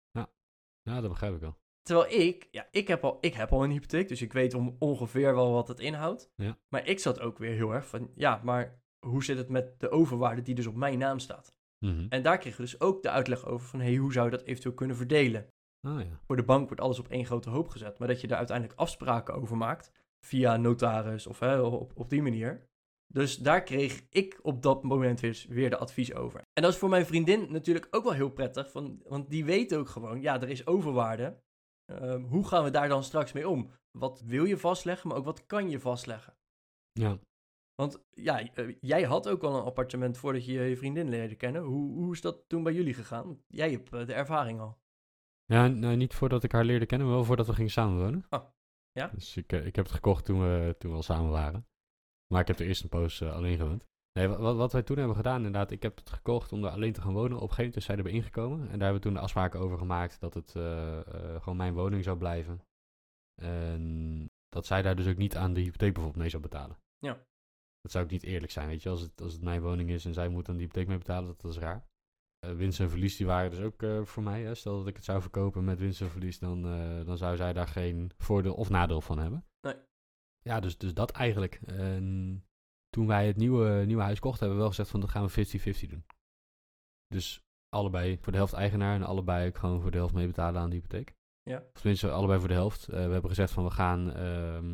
[0.90, 1.58] ja, dat begrijp ik wel.
[1.82, 4.76] Terwijl ik, ja, ik heb, al, ik heb al een hypotheek, dus ik weet om,
[4.80, 6.32] ongeveer wel wat het inhoudt.
[6.36, 6.58] Ja.
[6.70, 9.90] Maar ik zat ook weer heel erg van, ja, maar hoe zit het met de
[9.90, 11.54] overwaarde die dus op mijn naam staat?
[11.86, 12.06] Mhm.
[12.10, 14.44] En daar kregen we dus ook de uitleg over van, hey, hoe zou je dat
[14.46, 15.48] eventueel kunnen verdelen?
[15.88, 16.20] Oh ja.
[16.26, 18.80] Voor de bank wordt alles op één grote hoop gezet, maar dat je daar uiteindelijk
[18.80, 19.92] afspraken over maakt,
[20.26, 22.68] via notaris of hè, op, op die manier.
[23.14, 26.40] Dus daar kreeg ik op dat moment weer, weer de advies over.
[26.54, 29.76] En dat is voor mijn vriendin natuurlijk ook wel heel prettig, van, want die weet
[29.76, 31.42] ook gewoon, ja, er is overwaarde.
[31.86, 33.72] Ehm, hoe gaan we daar dan straks mee om?
[33.92, 36.38] Wat wil je vastleggen, maar ook wat kan je vastleggen?
[36.92, 37.20] Ja.
[37.76, 41.62] Want ja, eh, jij had ook al een appartement voordat je je vriendin leerde kennen.
[41.62, 43.44] Hoe, hoe is dat toen bij jullie gegaan?
[43.48, 44.82] Jij hebt eh, de ervaring al.
[45.46, 48.26] Ja, nou, niet voordat ik haar leerde kennen, maar wel voordat we gingen samenwonen.
[48.30, 48.46] Oh,
[48.92, 49.08] ja?
[49.08, 51.68] Dus ik, eh, ik heb het gekocht toen we, toen we al samen waren.
[52.28, 53.86] Maar ik heb er eerst een poos eh, alleen gewoond.
[54.20, 56.70] Nee, wa- wat, wat wij toen hebben gedaan, inderdaad, ik heb het gekocht om er
[56.72, 57.38] alleen te gaan wonen.
[57.38, 58.60] Op een gegeven moment is zij erbij ingekomen.
[58.60, 61.00] En daar hebben we toen de afspraken over gemaakt dat het eh,
[61.42, 62.62] gewoon mijn woning zou blijven.
[63.42, 66.78] En dat zij daar dus ook niet aan de hypotheek bijvoorbeeld mee zou betalen.
[66.98, 67.14] Ja.
[67.82, 68.90] Dat zou ook niet eerlijk zijn, weet je.
[68.90, 71.28] Als het, als het mijn woning is en zij moet dan die hypotheek mee betalen,
[71.28, 71.88] dat, dat is raar.
[72.44, 74.42] Eh, winst en verlies, die waren dus ook eh, voor mij.
[74.42, 74.56] Hè.
[74.56, 77.54] Stel dat ik het zou verkopen met winst en verlies, dan, eh, dan zou zij
[77.54, 79.46] daar geen voordeel of nadeel van hebben.
[79.62, 79.76] Nee.
[80.42, 81.60] Ja, dus, dus dat eigenlijk.
[81.66, 82.46] En
[82.90, 85.30] toen wij het nieuwe, nieuwe huis kochten, hebben we wel gezegd van dat gaan we
[85.30, 86.06] 50-50 doen.
[87.08, 90.62] Dus allebei voor de helft eigenaar en allebei ook gewoon voor de helft mee betalen
[90.62, 91.16] aan de hypotheek.
[91.44, 91.58] Ja.
[91.58, 92.86] Of tenminste, allebei voor de helft.
[92.86, 94.66] We hebben gezegd van we gaan ehm,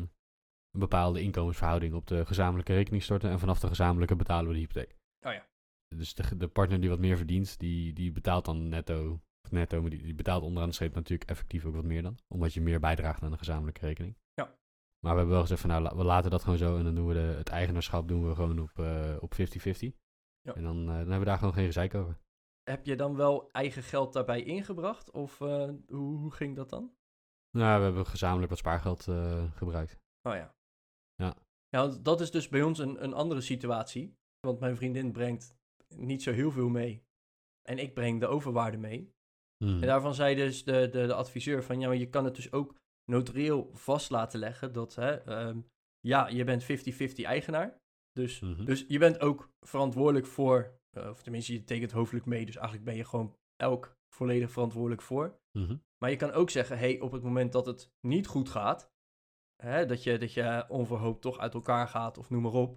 [0.70, 4.60] een bepaalde inkomensverhouding op de gezamenlijke rekening storten en vanaf de gezamenlijke betalen we de
[4.60, 4.96] hypotheek.
[5.20, 5.49] Oh ja.
[5.96, 9.80] Dus de, de partner die wat meer verdient, die, die betaalt dan netto, of netto,
[9.80, 12.18] maar die, die betaalt onderaan de streep natuurlijk effectief ook wat meer dan.
[12.28, 14.16] Omdat je meer bijdraagt aan de gezamenlijke rekening.
[14.34, 14.44] Ja.
[15.00, 17.06] Maar we hebben wel gezegd van nou, we laten dat gewoon zo en dan doen
[17.06, 19.36] we de, het eigenaarschap doen we gewoon op eh, op 50-50.
[20.40, 20.54] Ja.
[20.54, 22.18] En dan, eh, dan hebben we daar gewoon geen gezeik over.
[22.62, 25.10] Heb je dan wel eigen geld daarbij ingebracht?
[25.10, 26.94] Of eh, hoe, hoe ging dat dan?
[27.50, 29.02] Nou, we hebben gezamenlijk wat spaargeld
[29.54, 29.98] gebruikt.
[30.22, 30.54] Oh ja.
[31.14, 31.36] Ja.
[31.68, 34.18] Ja, dat is dus bij ons een, een andere situatie.
[34.40, 35.54] Want mijn vriendin brengt
[35.96, 37.04] niet zo heel veel mee.
[37.62, 39.14] En ik breng de overwaarde mee.
[39.64, 39.80] Hmm.
[39.80, 41.80] En daarvan zei dus de, de, de adviseur van...
[41.80, 44.94] Ja, maar je kan het dus ook notarieel vast laten leggen dat...
[44.94, 45.60] Hè, ehm,
[46.00, 46.66] ja, je bent 50-50
[47.24, 47.78] eigenaar.
[48.12, 48.64] Dus, Mhm.
[48.64, 50.78] dus je bent ook verantwoordelijk voor...
[50.90, 52.46] eh, of tenminste, je tekent hoofdelijk mee.
[52.46, 55.38] Dus eigenlijk ben je gewoon elk volledig verantwoordelijk voor.
[55.58, 55.76] Mhm.
[55.98, 58.92] Maar je kan ook zeggen, hey, op het moment dat het niet goed gaat,
[59.62, 62.74] hè, dat, je, dat je onverhoopt toch uit elkaar gaat of noem maar op,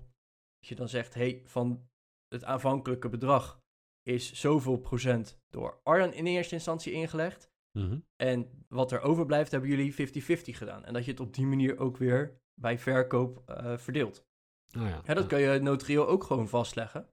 [0.60, 1.90] dat je dan zegt, hey, van
[2.34, 3.62] het aanvankelijke bedrag
[4.04, 7.52] is zoveel procent door Arjan in eerste instantie ingelegd.
[7.78, 8.00] Mhm.
[8.16, 10.86] En wat er overblijft, hebben jullie 50-50 gedaan.
[10.86, 14.26] En dat je het op die manier ook weer bij verkoop eh, verdeelt.
[14.78, 15.02] Oh ja.
[15.02, 15.26] Dat ja.
[15.26, 17.10] kun je notarieel ook gewoon vastleggen.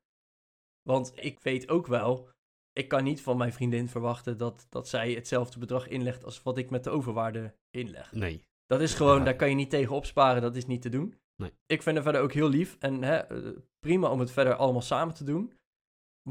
[0.83, 2.29] Want ik weet ook wel,
[2.73, 6.59] ik kan niet van mijn vriendin verwachten dat, dat zij hetzelfde bedrag inlegt als wat
[6.59, 8.13] ik met de overwaarde inleg.
[8.13, 8.45] Nee.
[8.67, 11.20] Dat is gewoon, daar kan je niet tegen opsparen, dat is niet te doen.
[11.41, 11.53] Nee.
[11.67, 14.83] Ik vind het verder ook heel lief en hè, eh, prima om het verder allemaal
[14.83, 15.53] samen te doen.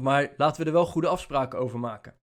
[0.00, 2.18] Maar laten we er wel goede afspraken over maken.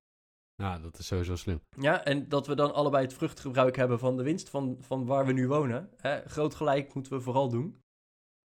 [0.56, 1.62] Ja, dat is sowieso slim.
[1.70, 5.26] Ja, en dat we dan allebei het vruchtgebruik hebben van de winst van, van waar
[5.26, 5.90] we nu wonen.
[5.98, 7.82] Hè, groot gelijk moeten we vooral doen.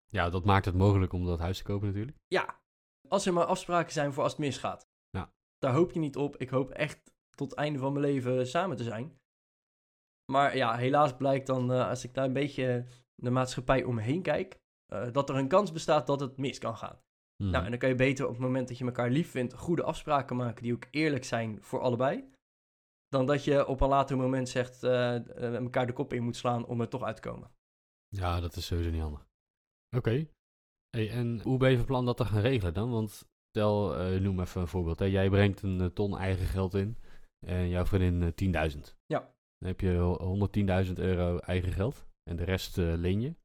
[0.07, 2.17] Ja, dat maakt het mogelijk om dat huis te kopen natuurlijk.
[2.27, 2.59] Ja,
[3.07, 4.87] als er maar afspraken zijn voor als het misgaat.
[5.09, 5.33] Ja.
[5.57, 6.37] Daar hoop je niet op.
[6.37, 9.19] Ik hoop echt tot het einde van mijn leven samen te zijn.
[10.31, 12.85] Maar ja, helaas blijkt dan, eh, als ik daar een beetje
[13.21, 16.59] de maatschappij om me heen kijk, eh, dat er een kans bestaat dat het mis
[16.59, 16.99] kan gaan.
[17.43, 17.51] Mhm.
[17.51, 19.83] Nou, en dan kan je beter op het moment dat je elkaar lief vindt, goede
[19.83, 22.29] afspraken maken die ook eerlijk zijn voor allebei.
[23.07, 26.65] Dan dat je op een later moment zegt, eh, elkaar de kop in moet slaan
[26.65, 27.51] om er toch uit te komen.
[28.07, 29.25] Ja, dat is sowieso niet handig.
[29.95, 30.27] Oké.
[30.89, 32.91] Hey, en hoe ben je van plan dat te gaan regelen dan?
[32.91, 34.99] Want stel, eh, noem even een voorbeeld.
[34.99, 35.05] Hè.
[35.05, 36.97] Jij brengt een ton eigen geld in
[37.45, 38.33] en jouw vriendin eh,
[38.75, 38.95] 10.000.
[39.05, 39.19] Ja.
[39.57, 43.35] Dan heb je ho- 110.000 euro eigen geld en de rest eh, leen je.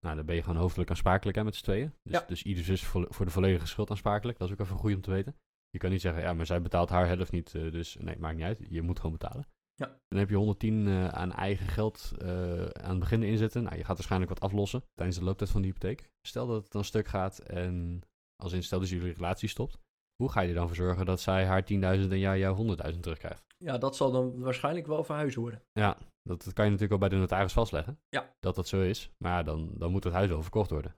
[0.00, 1.94] Nou, dan ben je gewoon hoofdelijk aansprakelijk hè, met z'n tweeën.
[2.02, 2.24] Dus, Ja.
[2.26, 4.38] dus ieder is voor, voor de volledige schuld aansprakelijk.
[4.38, 5.36] Dat is ook even goed om te weten.
[5.70, 8.36] Je kan niet zeggen, ja, maar zij betaalt haar helft niet, eh, dus nee, maakt
[8.36, 8.66] niet uit.
[8.68, 9.46] Je moet gewoon betalen.
[9.74, 9.98] Ja.
[10.08, 12.12] Dan heb je 110 eh, aan eigen geld
[12.72, 13.62] aan het begin inzetten.
[13.62, 16.10] Nou, je gaat waarschijnlijk wat aflossen tijdens de looptijd van die hypotheek.
[16.26, 18.00] Stel dat het dan stuk gaat en
[18.42, 19.78] als in stel dat jullie relatie stopt.
[20.16, 23.00] Hoe ga je er dan voor zorgen dat zij haar 10.000 en jij jouw 100.000
[23.00, 23.44] terugkrijgt?
[23.58, 25.62] Ja, dat zal dan waarschijnlijk wel verhuizen worden.
[25.72, 28.00] Ja, dat, dat kan je natuurlijk al bij de notaris vastleggen.
[28.08, 28.34] Ja.
[28.40, 29.10] Dat dat zo is.
[29.18, 30.96] Maar ja, dan, dan moet het huis wel verkocht worden.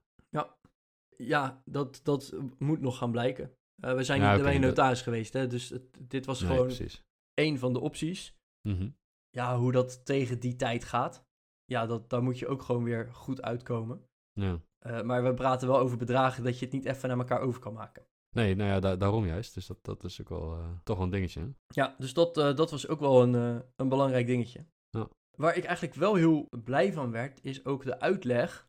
[1.17, 3.57] Ja, dat, dat moet nog gaan blijken.
[3.83, 6.41] Eh, we zijn Ja, niet bij een dat- notaris geweest, hè, dus het- dit was
[6.41, 7.05] Nee, gewoon precies.
[7.35, 8.37] één van de opties.
[8.69, 8.91] Mhm.
[9.31, 11.25] Ja, hoe dat tegen die tijd gaat,
[11.65, 14.09] ja, dat, daar moet je ook gewoon weer goed uitkomen.
[14.33, 14.61] Ja.
[14.79, 17.61] Eh, maar we praten wel over bedragen dat je het niet even naar elkaar over
[17.61, 18.07] kan maken.
[18.37, 19.55] Nee, nou ja, da- daarom juist.
[19.55, 21.41] Dus dat, dat is ook wel eh, toch wel een dingetje.
[21.41, 21.49] hè?
[21.69, 24.67] Ja, dus dat, eh, dat was ook wel een, eh, een belangrijk dingetje.
[24.91, 25.09] Ja.
[25.37, 28.69] Waar ik eigenlijk wel heel blij van werd, is ook de uitleg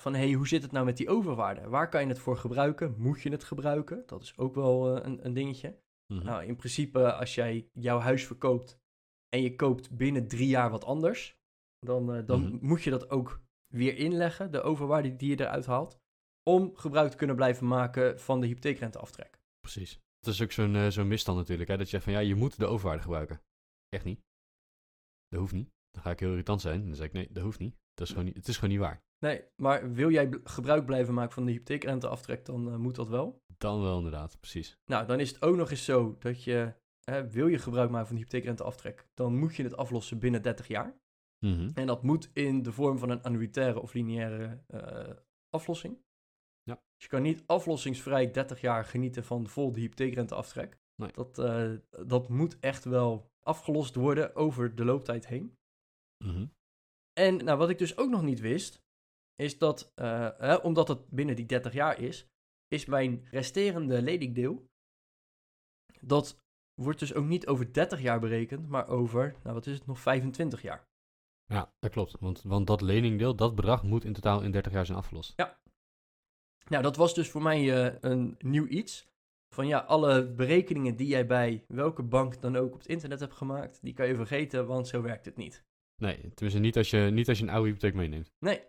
[0.00, 1.68] van hey, hoe zit het nou met die overwaarde?
[1.68, 2.94] Waar kan je het voor gebruiken?
[2.98, 4.02] Moet je het gebruiken?
[4.06, 5.78] Dat is ook wel een, een dingetje.
[6.12, 6.24] Mhm.
[6.24, 8.78] Nou, in principe, als jij jouw huis verkoopt
[9.28, 11.36] en je koopt binnen drie jaar wat anders,
[11.78, 12.66] dan, dan Mhm.
[12.66, 13.40] moet je dat ook
[13.74, 15.98] weer inleggen, de overwaarde die je eruit haalt,
[16.48, 19.40] om gebruik te kunnen blijven maken van de hypotheekrenteaftrek.
[19.60, 20.00] Precies.
[20.20, 21.68] Dat is ook zo'n eh, zo'n misstand natuurlijk.
[21.68, 21.76] Hè?
[21.76, 23.42] Dat je zegt van ja, je moet de overwaarde gebruiken.
[23.88, 24.20] Echt niet.
[25.28, 25.70] Dat hoeft niet.
[25.90, 26.86] Dan ga ik heel irritant zijn.
[26.86, 27.76] Dan zeg ik nee, dat hoeft niet.
[27.94, 29.02] Dat is gewoon niet het is gewoon niet waar.
[29.18, 33.42] Nee, maar wil jij gebruik blijven maken van de hypotheekrenteaftrek, dan eh, moet dat wel.
[33.58, 34.78] Dan wel inderdaad, precies.
[34.84, 38.06] Nou, dan is het ook nog eens zo dat je, hè, wil je gebruik maken
[38.06, 41.00] van de hypotheekrenteaftrek, dan moet je het aflossen binnen 30 jaar.
[41.46, 41.70] Mhm.
[41.74, 45.16] En dat moet in de vorm van een annuitaire of lineaire eh,
[45.50, 45.98] aflossing.
[46.68, 46.74] Ja.
[46.74, 50.78] Dus je kan niet aflossingsvrij 30 jaar genieten van vol de hypotheekrenteaftrek.
[50.94, 51.12] Nee.
[51.12, 51.72] Dat, eh,
[52.06, 55.56] dat moet echt wel afgelost worden over de looptijd heen.
[56.24, 56.46] Mhm.
[57.12, 58.82] En nou, wat ik dus ook nog niet wist,
[59.34, 62.28] is dat, eh, hè, omdat het binnen die 30 jaar is,
[62.68, 64.70] is mijn resterende leningdeel,
[66.00, 66.42] dat
[66.74, 70.00] wordt dus ook niet over 30 jaar berekend, maar over, nou wat is het, nog
[70.00, 70.88] 25 jaar.
[71.44, 72.18] Ja, dat klopt.
[72.20, 75.32] Want, want dat leningdeel, dat bedrag moet in totaal in 30 jaar zijn afgelost.
[76.68, 79.06] Nou, dat was dus voor mij eh, een nieuw iets.
[79.54, 83.34] Van ja, alle berekeningen die jij bij welke bank dan ook op het internet hebt
[83.34, 85.64] gemaakt, die kan je vergeten, want zo werkt het niet.
[86.02, 88.32] Nee, tenminste niet als je, niet als je een oude hypotheek meeneemt.
[88.38, 88.60] Nee.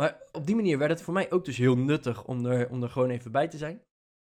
[0.00, 2.82] Maar op die manier werd het voor mij ook dus heel nuttig om er, om
[2.82, 3.82] er gewoon even bij te zijn.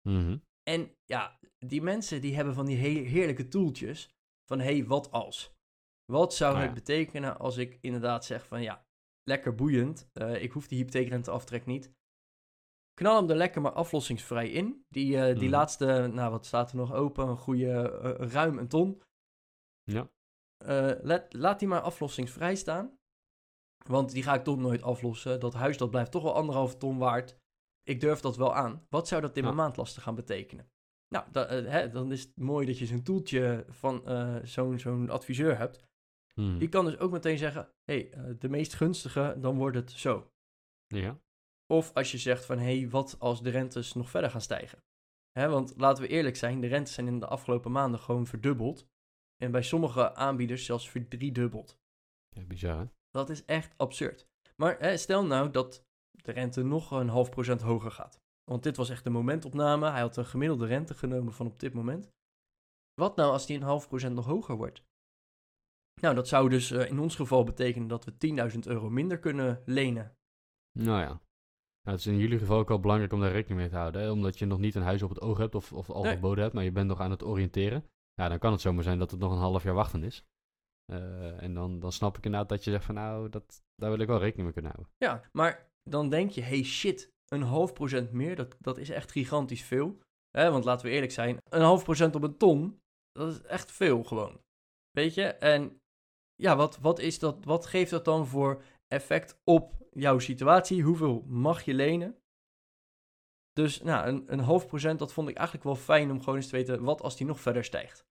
[0.09, 0.39] Mhm.
[0.63, 4.09] En ja, die mensen die hebben van die he- heerlijke toeltjes
[4.49, 5.55] van hé, hey, wat als?
[6.13, 6.75] Wat zou Ah, het ja.
[6.75, 8.87] betekenen als ik inderdaad zeg van ja,
[9.23, 11.93] lekker boeiend, eh, ik hoef die hypotheekrenteaftrek niet.
[13.01, 14.85] Knal hem er lekker maar aflossingsvrij in.
[14.89, 15.51] Die, eh, die Mhm.
[15.51, 19.03] laatste, nou wat staat er nog open, een goede, eh, ruim een ton.
[19.83, 20.11] Ja.
[20.65, 22.99] Eh, let, laat die maar aflossingsvrij staan.
[23.89, 25.41] Want die ga ik toch nooit aflossen.
[25.41, 27.37] Dat huis dat blijft toch wel anderhalf ton waard.
[27.83, 28.87] Ik durf dat wel aan.
[28.89, 29.43] Wat zou dat in Ja.
[29.49, 30.71] mijn maandlasten gaan betekenen?
[31.09, 34.79] Nou, da- eh, hè, dan is het mooi dat je zo'n toeltje van eh, zo'n
[34.79, 35.85] zo'n adviseur hebt.
[36.35, 36.59] Mhm.
[36.59, 39.91] Die kan dus ook meteen zeggen, hé, hey, eh, de meest gunstige, dan wordt het
[39.91, 40.31] zo.
[40.87, 41.19] Ja.
[41.67, 44.79] Of als je zegt van, hé, hey, wat als de rentes nog verder gaan stijgen?
[45.33, 48.87] Want laten we eerlijk zijn, de rentes zijn in de afgelopen maanden gewoon verdubbeld.
[49.37, 51.79] En bij sommige aanbieders zelfs verdriedubbeld.
[52.29, 52.87] ja, bizar hè?
[53.11, 54.29] Dat is echt absurd.
[54.57, 58.21] Maar stel nou dat de rente nog een half procent hoger gaat.
[58.45, 59.91] Want dit was echt een momentopname.
[59.91, 62.11] Hij had een gemiddelde rente genomen van op dit moment.
[62.95, 64.85] Wat nou als die een half procent nog hoger wordt?
[66.01, 69.63] Nou, dat zou dus eh, in ons geval betekenen dat we 10.000 euro minder kunnen
[69.65, 70.17] lenen.
[70.79, 71.21] Nou ja.
[71.87, 74.01] Nou, het is in jullie geval ook wel belangrijk om daar rekening mee te houden.
[74.03, 74.11] Hè?
[74.11, 76.15] Omdat je nog niet een huis op het oog hebt of, of al Nee.
[76.15, 77.85] geboden hebt, maar je bent nog aan het oriënteren.
[78.15, 80.25] Ja, dan kan het zomaar zijn dat het nog een half jaar wachten is.
[80.93, 83.99] Eh, en dan, dan snap ik inderdaad dat je zegt van nou, dat, daar wil
[83.99, 84.95] ik wel rekening mee kunnen houden.
[84.99, 89.11] Ja, maar dan denk je, hey shit, een half procent meer, dat, dat is echt
[89.13, 89.99] gigantisch veel.
[90.31, 92.81] Hè, want laten we eerlijk zijn, een half procent op een ton,
[93.13, 94.41] dat is echt veel gewoon.
[94.91, 95.25] Weet je?
[95.25, 95.81] En
[96.35, 100.83] ja, wat, wat, is dat, wat geeft dat dan voor effect op jouw situatie?
[100.83, 102.17] Hoeveel mag je lenen?
[103.53, 106.49] Dus nou, een, een half procent, dat vond ik eigenlijk wel fijn om gewoon eens
[106.49, 108.07] te weten, wat als die nog verder stijgt?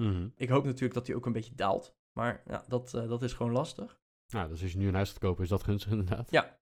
[0.00, 0.28] Mhm.
[0.36, 3.32] Ik hoop natuurlijk dat die ook een beetje daalt, maar ja, dat, eh, dat is
[3.32, 4.00] gewoon lastig.
[4.32, 6.30] Nou, dus als je nu een huis gaat kopen, is dat gunstig inderdaad.
[6.30, 6.58] Ja.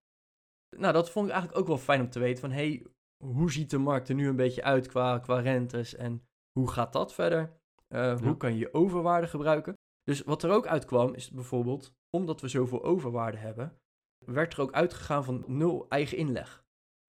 [0.77, 2.41] Nou, dat vond ik eigenlijk ook wel fijn om te weten.
[2.41, 2.85] Van, hey,
[3.23, 5.95] hoe ziet de markt er nu een beetje uit qua, qua rentes?
[5.95, 7.59] En hoe gaat dat verder?
[7.87, 9.73] Eh, Hoe kan je je overwaarde gebruiken?
[10.07, 11.95] Dus wat er ook uitkwam, is bijvoorbeeld...
[12.09, 13.79] omdat we zoveel overwaarde hebben...
[14.25, 16.65] werd er ook uitgegaan van nul eigen inleg.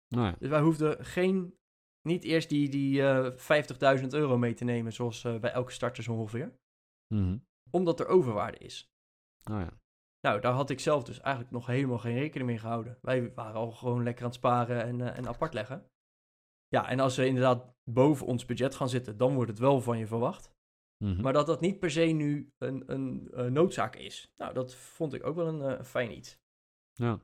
[0.07, 0.35] Nou ja.
[0.39, 1.57] Dus wij hoefden geen...
[2.01, 4.93] niet eerst die, die eh 50.000 euro mee te nemen...
[4.93, 6.59] zoals eh, bij elke starter zo ongeveer.
[7.13, 7.37] Mhm.
[7.71, 8.91] Omdat er overwaarde is.
[9.43, 9.79] Nou ja.
[10.21, 12.97] Nou, daar had ik zelf dus eigenlijk nog helemaal geen rekening mee gehouden.
[13.01, 15.89] Wij waren al gewoon lekker aan het sparen en, eh, en apart leggen.
[16.67, 19.97] Ja, en als we inderdaad boven ons budget gaan zitten, dan wordt het wel van
[19.97, 20.55] je verwacht.
[20.97, 21.21] Mhm.
[21.21, 24.33] Maar dat dat niet per se nu een, een, eh, noodzaak is.
[24.37, 26.39] Nou, dat vond ik ook wel een eh, fijn iets.
[26.93, 27.21] Ja.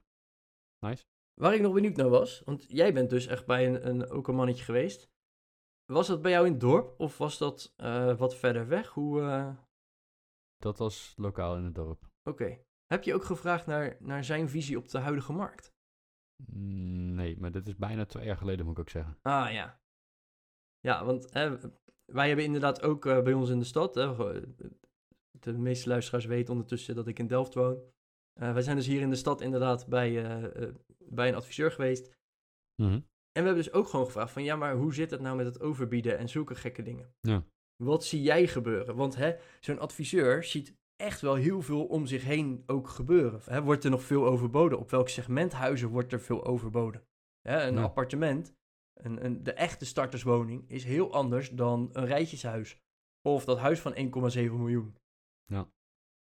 [0.79, 1.05] Nice.
[1.33, 4.27] Waar ik nog benieuwd naar was, want jij bent dus echt bij een, een, ook
[4.27, 5.11] een mannetje geweest.
[5.85, 8.89] Was dat bij jou in het dorp of was dat eh, wat verder weg?
[8.89, 9.57] Hoe, eh,
[10.57, 12.09] Dat was lokaal in het dorp.
[12.23, 12.63] Oké.
[12.85, 15.73] Heb je ook gevraagd naar, naar zijn visie op de huidige markt?
[16.51, 19.17] Mm, Nee, maar dit is bijna twee jaar geleden, moet ik ook zeggen.
[19.21, 19.81] Ah ja.
[20.79, 21.57] Ja, want hè,
[22.13, 23.95] wij hebben inderdaad ook eh, bij ons in de stad.
[23.95, 24.15] Hè,
[25.39, 27.77] de meeste luisteraars weten ondertussen dat ik in Delft woon.
[28.33, 32.11] Eh, wij zijn dus hier in de stad inderdaad bij, eh, bij een adviseur geweest.
[32.81, 32.93] Mhm.
[33.31, 35.45] En we hebben dus ook gewoon gevraagd van ja, maar hoe zit het nou met
[35.45, 37.13] het overbieden en zulke gekke dingen?
[37.21, 37.43] Ja.
[37.83, 38.95] Wat zie jij gebeuren?
[38.95, 43.41] Want hè, zo'n adviseur ziet echt wel heel veel om zich heen ook gebeuren.
[43.43, 44.79] Hè, wordt er nog veel overboden?
[44.79, 47.03] Op welk segment huizen wordt er veel overboden?
[47.41, 47.81] Hè, een Ja.
[47.81, 48.53] appartement,
[48.93, 52.81] een, een, de echte starterswoning, is heel anders dan een rijtjeshuis.
[53.21, 54.01] Of dat huis van 1,7
[54.33, 54.97] miljoen.
[55.45, 55.69] Ja.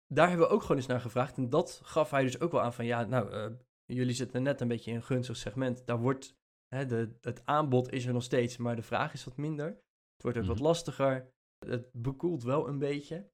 [0.07, 1.37] Daar hebben we ook gewoon eens naar gevraagd.
[1.37, 3.53] En dat gaf hij dus ook wel aan van ja, nou, eh,
[3.85, 5.87] jullie zitten net een beetje in een gunstig segment.
[5.87, 6.37] Daar wordt,
[6.69, 9.67] hè, de, het aanbod is er nog steeds, maar de vraag is wat minder.
[9.67, 10.65] Het wordt ook wat Mhm.
[10.65, 11.33] lastiger.
[11.67, 13.31] Het bekoelt wel een beetje.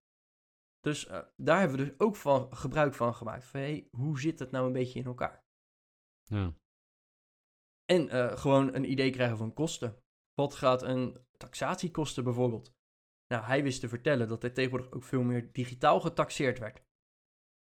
[0.80, 3.44] Dus eh, daar hebben we dus ook van, gebruik van gemaakt.
[3.44, 5.44] Van, hey, hoe zit het nou een beetje in elkaar?
[6.22, 6.54] Ja.
[7.90, 10.02] En eh, gewoon een idee krijgen van kosten.
[10.34, 12.72] Wat gaat een taxatie kosten bijvoorbeeld?
[13.26, 16.82] Nou, hij wist te vertellen dat er tegenwoordig ook veel meer digitaal getaxeerd werd.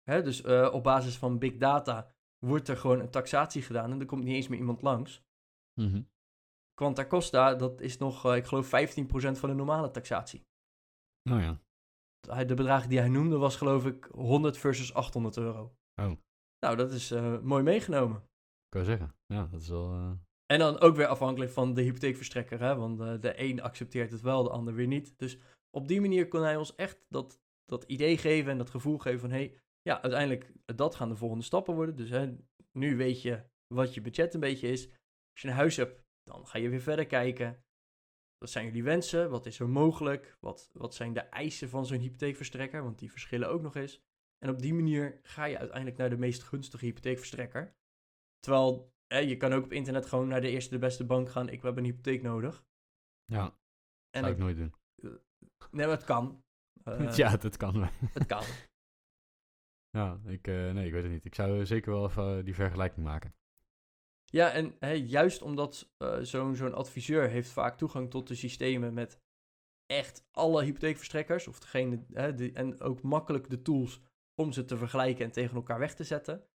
[0.03, 3.99] Hè, dus eh, op basis van big data wordt er gewoon een taxatie gedaan en
[3.99, 5.25] er komt niet eens meer iemand langs.
[5.73, 6.01] Mhm.
[6.73, 10.45] Quanta Costa, dat is nog, eh, ik geloof, 15% van de normale taxatie.
[11.29, 11.59] Nou ja.
[12.43, 15.75] De bedragen die hij noemde was geloof ik 100 versus 800 euro.
[15.95, 16.11] Oh.
[16.59, 17.11] Nou, dat is
[17.41, 18.26] mooi meegenomen.
[18.69, 19.15] Kan zeggen.
[19.25, 19.91] Ja, dat is wel...
[19.91, 20.11] eh,
[20.45, 22.75] En dan ook weer afhankelijk van de hypotheekverstrekker, hè?
[22.75, 25.17] want eh, de een accepteert het wel, de ander weer niet.
[25.19, 25.37] Dus
[25.69, 29.19] op die manier kon hij ons echt dat, dat idee geven en dat gevoel geven
[29.19, 31.95] van, hé, hey, ja, uiteindelijk, dat gaan de volgende stappen worden.
[31.95, 32.35] Dus hè,
[32.71, 34.85] nu weet je wat je budget een beetje is.
[34.87, 37.63] Als je een huis hebt, dan ga je weer verder kijken.
[38.37, 39.29] Wat zijn jullie wensen?
[39.29, 40.37] Wat is er mogelijk?
[40.39, 42.83] Wat, wat zijn de eisen van zo'n hypotheekverstrekker?
[42.83, 44.01] Want die verschillen ook nog eens.
[44.37, 47.75] En op die manier ga je uiteindelijk naar de meest gunstige hypotheekverstrekker.
[48.39, 51.49] Terwijl hè, je kan ook op internet gewoon naar de eerste de beste bank gaan.
[51.49, 52.65] Ik heb een hypotheek nodig.
[53.25, 53.57] ja,
[54.09, 54.73] En zou ik nooit doen.
[55.71, 56.25] nee, maar het kan.
[56.83, 57.89] Eh, ja, dat kan wel.
[58.13, 58.43] Het kan.
[59.97, 61.25] Ja, ik, eh, nee, ik weet het niet.
[61.25, 63.35] Ik zou zeker wel even eh, die vergelijking maken.
[64.25, 68.93] Ja, en hè, juist omdat eh, zo'n zo'n adviseur heeft vaak toegang tot de systemen
[68.93, 69.19] met
[69.85, 71.47] echt alle hypotheekverstrekkers.
[71.47, 74.01] Of degene, hè, die, en ook makkelijk de tools
[74.41, 76.47] om ze te vergelijken en tegen elkaar weg te zetten.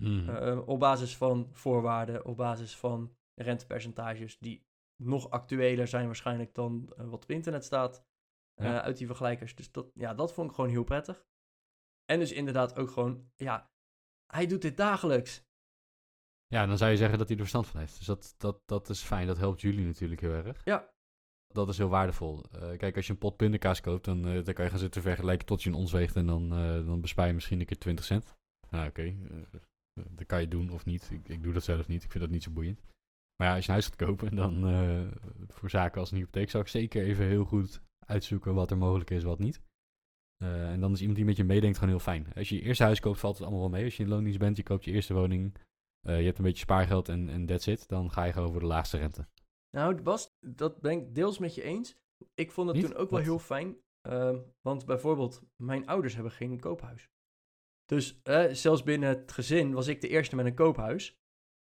[0.00, 0.28] Mhm.
[0.28, 6.92] Eh, op basis van voorwaarden, op basis van rentepercentages die nog actueler zijn waarschijnlijk dan
[6.96, 8.04] eh, wat op internet staat
[8.54, 8.82] eh, Ja.
[8.82, 9.54] uit die vergelijkers.
[9.54, 11.26] Dus dat, ja, dat vond ik gewoon heel prettig.
[12.04, 13.70] En dus inderdaad ook gewoon, ja,
[14.26, 15.48] hij doet dit dagelijks.
[16.46, 17.96] Ja, dan zou je zeggen dat hij er verstand van heeft.
[17.96, 19.26] Dus dat, dat, dat is fijn.
[19.26, 20.64] Dat helpt jullie natuurlijk heel erg.
[20.64, 20.92] Ja.
[21.46, 22.44] Dat is heel waardevol.
[22.76, 25.62] Kijk, als je een pot pindakaas koopt, dan, dan kan je gaan zitten vergelijken tot
[25.62, 26.16] je een ons weegt.
[26.16, 26.48] En dan,
[26.86, 28.36] dan bespaar je misschien een keer 20 cent.
[28.70, 29.16] Nou, oké.
[30.10, 31.10] Dat kan je doen of niet.
[31.12, 32.04] Ik, ik doe dat zelf niet.
[32.04, 32.80] Ik vind dat niet zo boeiend.
[33.36, 35.06] Maar ja, als je een huis gaat kopen, dan eh,
[35.48, 39.10] voor zaken als een hypotheek zou ik zeker even heel goed uitzoeken wat er mogelijk
[39.10, 39.60] is, wat niet.
[40.36, 42.26] Eh, en dan is iemand die met je meedenkt gewoon heel fijn.
[42.34, 43.84] Als je je eerste huis koopt, valt het allemaal wel mee.
[43.84, 45.54] Als je in loondienst bent, je koopt je eerste woning.
[46.00, 48.60] eh, je hebt een beetje spaargeld en, en that's it, dan ga je gewoon voor
[48.60, 49.28] de laagste rente.
[49.76, 51.96] Nou, Bas, dat ben ik deels met je eens.
[52.34, 52.86] Ik vond het Niet?
[52.86, 53.28] toen ook wel Wat?
[53.28, 53.76] heel fijn.
[54.08, 57.08] ehm, want bijvoorbeeld, mijn ouders hebben geen koophuis.
[57.90, 61.18] Dus eh, zelfs binnen het gezin was ik de eerste met een koophuis.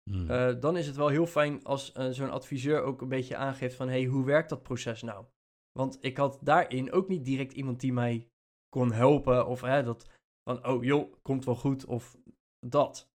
[0.10, 0.30] Hmm.
[0.30, 3.76] Eh, dan is het wel heel fijn als eh, zo'n adviseur ook een beetje aangeeft
[3.76, 3.88] van...
[3.88, 5.26] hey, hoe werkt dat proces nou?
[5.72, 8.30] Want ik had daarin ook niet direct iemand die mij
[8.70, 9.48] kon helpen.
[9.48, 10.10] Of hè, dat
[10.44, 12.18] van, oh joh, komt wel goed of
[12.60, 13.10] dat.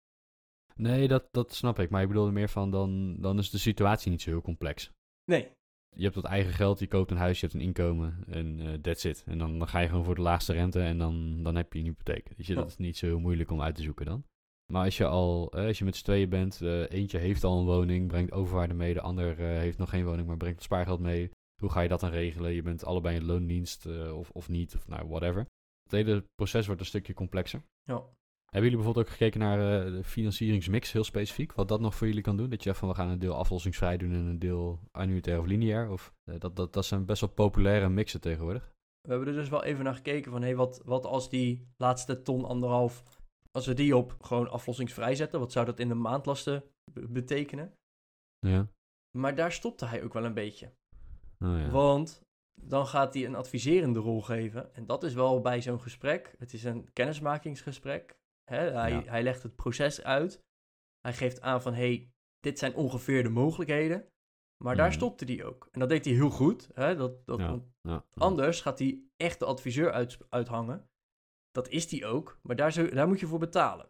[0.76, 1.90] Nee, dat, dat snap ik.
[1.90, 4.92] Maar ik bedoelde meer van, dan, dan is de situatie niet zo heel complex.
[5.24, 5.52] Nee,
[5.96, 8.74] Je hebt wat eigen geld, je koopt een huis, je hebt een inkomen en eh
[8.74, 9.24] that's it.
[9.26, 11.80] En dan, dan ga je gewoon voor de laagste rente en dan, dan heb je
[11.80, 12.38] een hypotheek.
[12.38, 14.24] Dus je, dat is niet zo heel moeilijk om uit te zoeken dan.
[14.74, 17.60] Maar als je al, eh, als je met z'n tweeën bent, eh, eentje heeft al
[17.60, 21.32] een woning, brengt overwaarde mee, de ander heeft nog geen woning, maar brengt spaargeld mee.
[21.62, 22.52] Hoe ga je dat dan regelen?
[22.52, 25.46] Je bent allebei in loondienst of, of niet, of nou, whatever.
[25.84, 27.62] Het hele proces wordt een stukje complexer.
[27.84, 28.04] ja.
[28.52, 31.54] Hebben jullie bijvoorbeeld ook gekeken naar eh, de financieringsmix, heel specifiek?
[31.54, 32.50] Wat dat nog voor jullie kan doen?
[32.50, 35.90] Dat je van we gaan een deel aflossingsvrij doen en een deel annuitair of lineair?
[35.90, 38.72] Of, eh, dat, dat, dat zijn best wel populaire mixen tegenwoordig.
[39.02, 40.42] We hebben er dus wel even naar gekeken van...
[40.42, 43.04] hé, wat, wat als die laatste ton, anderhalf...
[43.52, 45.40] als we die op gewoon aflossingsvrij zetten...
[45.40, 47.74] wat zou dat in de maandlasten be- betekenen?
[48.40, 48.68] Ja.
[49.18, 50.72] Maar daar stopte hij ook wel een beetje.
[51.40, 51.70] Oh, ja.
[51.70, 52.22] Want
[52.62, 54.76] dan gaat hij een adviserende rol geven.
[54.76, 56.36] En dat is wel bij zo'n gesprek.
[56.38, 58.20] Het is een kennismakingsgesprek.
[58.52, 58.72] Hè?
[58.72, 59.02] Hij, Ja.
[59.04, 60.44] hij legt het proces uit.
[61.02, 64.10] Hij geeft aan van, hey, dit zijn ongeveer de mogelijkheden.
[64.64, 64.96] Maar daar Mhm.
[64.96, 65.68] stopte hij ook.
[65.72, 66.70] En dat deed hij heel goed.
[66.74, 66.96] Hè?
[66.96, 67.48] Dat, dat, Ja.
[67.50, 68.06] want Ja.
[68.14, 70.90] Anders gaat hij echt de adviseur uit, uithangen.
[71.52, 73.90] Dat is hij ook, maar daar, daar moet je voor betalen.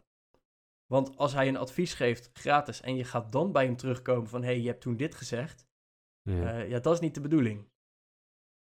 [0.85, 4.41] Want als hij een advies geeft gratis en je gaat dan bij hem terugkomen van...
[4.41, 5.67] hé, hey, je hebt toen dit gezegd.
[6.21, 6.53] Ja.
[6.59, 7.69] Eh, ja, dat is niet de bedoeling.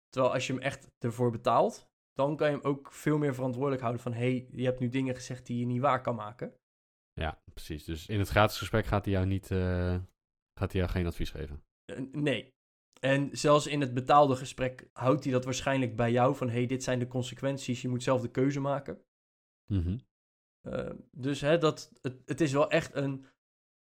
[0.08, 3.82] Terwijl als je hem echt ervoor betaalt, dan kan je hem ook veel meer verantwoordelijk
[3.82, 4.12] houden van...
[4.12, 6.54] hé, hey, je hebt nu dingen gezegd die je niet waar kan maken.
[7.12, 7.84] ja, precies.
[7.84, 9.98] Dus in het gratis gesprek gaat hij jou niet, eh,
[10.58, 11.64] gaat hij jou geen advies geven.
[11.84, 12.54] Eh, nee.
[13.00, 16.48] En zelfs in het betaalde gesprek houdt hij dat waarschijnlijk bij jou van...
[16.48, 19.04] hé, hey, dit zijn de consequenties, je moet zelf de keuze maken.
[19.72, 19.98] Mhm.
[20.62, 23.26] Uh, dus hè, dat, het, het is wel echt een,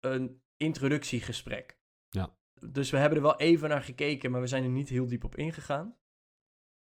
[0.00, 1.78] een introductiegesprek.
[2.08, 2.36] Ja.
[2.70, 5.24] Dus we hebben er wel even naar gekeken, maar we zijn er niet heel diep
[5.24, 5.96] op ingegaan.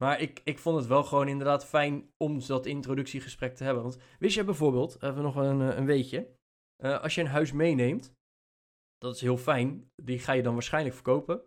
[0.01, 3.83] Maar ik, ik vond het wel gewoon inderdaad fijn om dat introductiegesprek te hebben.
[3.83, 6.37] Want wist je bijvoorbeeld, even nog een, eh, een weetje.
[6.75, 8.15] eh, als je een huis meeneemt,
[8.97, 9.91] dat is heel fijn.
[9.95, 11.43] Die ga je dan waarschijnlijk verkopen.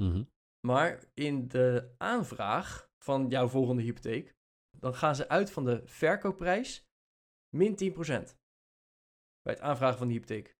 [0.00, 0.24] Mhm.
[0.66, 4.34] Maar in de aanvraag van jouw volgende hypotheek,
[4.78, 6.84] dan gaan ze uit van de verkoopprijs
[7.56, 8.38] min 10%.
[9.42, 10.56] Bij het aanvragen van de hypotheek.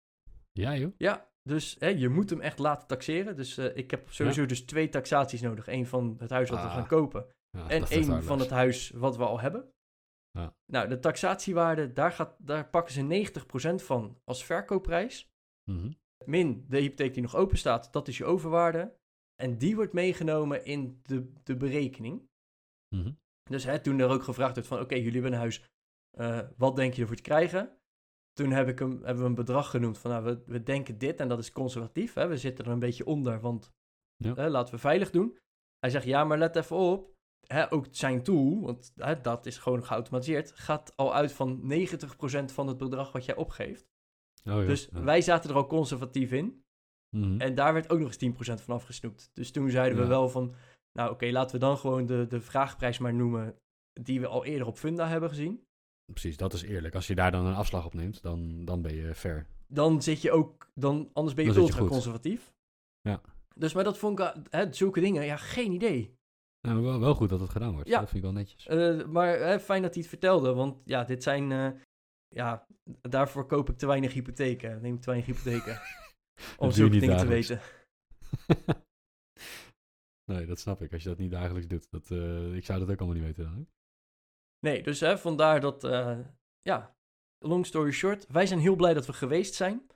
[0.52, 0.94] Ja, joh.
[0.98, 3.36] Ja, dus hè, je moet hem echt laten taxeren.
[3.36, 5.66] Dus eh, ik heb sowieso dus twee taxaties nodig.
[5.66, 6.74] Eén van het huis wat we Ah.
[6.74, 7.26] gaan kopen.
[7.50, 9.70] Ja, en één van het huis wat we al hebben.
[10.30, 10.54] Ja.
[10.72, 15.28] Nou, de taxatiewaarde, daar, gaat, daar pakken ze 90% van als verkoopprijs.
[15.70, 15.90] Mhm.
[16.24, 18.96] Min de hypotheek die nog open staat, dat is je overwaarde.
[19.42, 22.28] En die wordt meegenomen in de, de berekening.
[22.96, 23.12] Mhm.
[23.50, 25.64] Dus hè, toen er ook gevraagd werd van, oké, jullie hebben een huis,
[26.18, 27.76] eh, wat denk je ervoor te krijgen?
[28.36, 31.20] Toen heb ik hem, hebben we een bedrag genoemd van, nou, we, we denken dit
[31.20, 32.14] en dat is conservatief.
[32.14, 32.26] Hè?
[32.26, 33.72] We zitten er een beetje onder, want
[34.16, 34.34] Ja.
[34.34, 35.38] hè, laten we veilig doen.
[35.78, 37.14] Hij zegt, ja, maar let even op.
[37.46, 42.52] Hè, ook zijn tool, want hè, dat is gewoon geautomatiseerd, gaat al uit van 90%
[42.52, 43.88] van het bedrag wat jij opgeeft.
[44.44, 44.66] Oh, ja.
[44.66, 45.02] Dus ja.
[45.02, 46.64] wij zaten er al conservatief in.
[47.16, 47.40] Mhm.
[47.40, 49.30] En daar werd ook nog eens 10% van afgesnoept.
[49.34, 50.54] Dus toen zeiden we wel van,
[50.92, 53.58] nou oké, laten we dan gewoon de, de vraagprijs maar noemen
[53.92, 55.65] die we al eerder op Funda hebben gezien.
[56.12, 56.94] Precies, dat is eerlijk.
[56.94, 59.46] Als je daar dan een afslag op neemt, dan, dan ben je fair.
[59.66, 62.54] Dan zit je ook, dan, anders ben je Dan je ultra conservatief.
[63.00, 63.20] Ja.
[63.54, 66.14] Dus maar dat vond ik, wel- hè, zulke dingen, ja, geen idee.
[66.60, 67.88] Nou, wel, wel goed dat het gedaan wordt.
[67.88, 67.98] Ja.
[67.98, 68.66] Dat vind ik wel netjes.
[68.66, 71.70] Eh, maar hè, fijn dat hij het vertelde, want ja, dit zijn, eh,
[72.28, 72.66] ja,
[73.00, 74.82] daarvoor koop ik te weinig hypotheken.
[74.82, 75.80] Neem ik te weinig hypotheken.
[76.58, 77.60] om zulke dingen te weten.
[80.32, 80.92] nee, dat snap ik.
[80.92, 81.90] Als je dat niet dagelijks doet.
[81.90, 83.44] Dat, eh, ik zou dat ook allemaal niet weten.
[83.44, 83.66] Dan.
[84.66, 86.18] Nee, dus hè, vandaar dat, eh,
[86.62, 86.96] ja,
[87.38, 89.86] long story short, wij zijn heel blij dat we geweest zijn.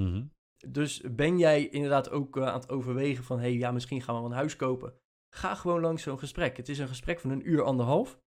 [0.00, 0.26] Mhm.
[0.68, 4.22] Dus ben jij inderdaad ook eh, aan het overwegen van, hé, hey, ja, misschien gaan
[4.22, 4.94] we een huis kopen.
[5.34, 6.56] Ga gewoon langs zo'n gesprek.
[6.56, 8.18] Het is een gesprek van een uur, anderhalf.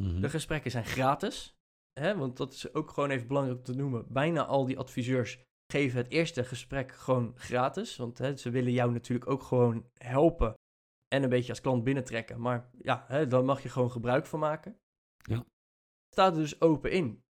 [0.00, 0.20] Mhm.
[0.20, 1.56] De gesprekken zijn gratis.
[2.00, 4.12] Hè, want dat is ook gewoon even belangrijk om te noemen.
[4.12, 7.96] Bijna al die adviseurs geven het eerste gesprek gewoon gratis.
[7.96, 10.54] Want hè, ze willen jou natuurlijk ook gewoon helpen.
[11.08, 12.40] En een beetje als klant binnentrekken.
[12.40, 14.78] Maar ja, hè, dan mag je gewoon gebruik van maken.
[15.28, 15.44] Ja.
[16.08, 17.22] Staat er dus open in.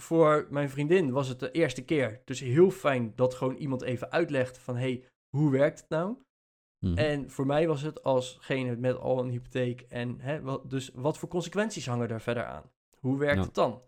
[0.00, 2.22] Voor mijn vriendin was het de eerste keer.
[2.24, 4.74] Dus heel fijn dat gewoon iemand even uitlegt van...
[4.76, 5.04] hé, hey,
[5.36, 6.16] hoe werkt het nou?
[6.86, 6.98] Mhm.
[6.98, 9.80] En voor mij was het alsgene met al een hypotheek.
[9.80, 12.70] En hè, wat, dus wat voor consequenties hangen er verder aan?
[12.98, 13.42] Hoe werkt Ja.
[13.44, 13.82] het dan?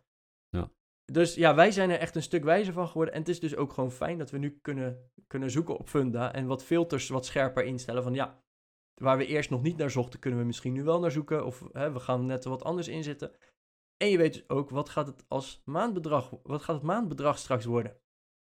[0.48, 0.70] Ja.
[1.04, 3.14] Dus ja, wij zijn er echt een stuk wijzer van geworden.
[3.14, 6.32] En het is dus ook gewoon fijn dat we nu kunnen, kunnen zoeken op Funda.
[6.32, 8.02] En wat filters wat scherper instellen.
[8.02, 8.42] Van ja,
[8.98, 11.44] waar we eerst nog niet naar zochten, kunnen we misschien nu wel naar zoeken.
[11.44, 13.32] Of hè, we gaan net wat anders inzetten.
[13.96, 17.64] En je weet dus ook, wat gaat het als maandbedrag, wat gaat het maandbedrag straks
[17.64, 18.00] worden?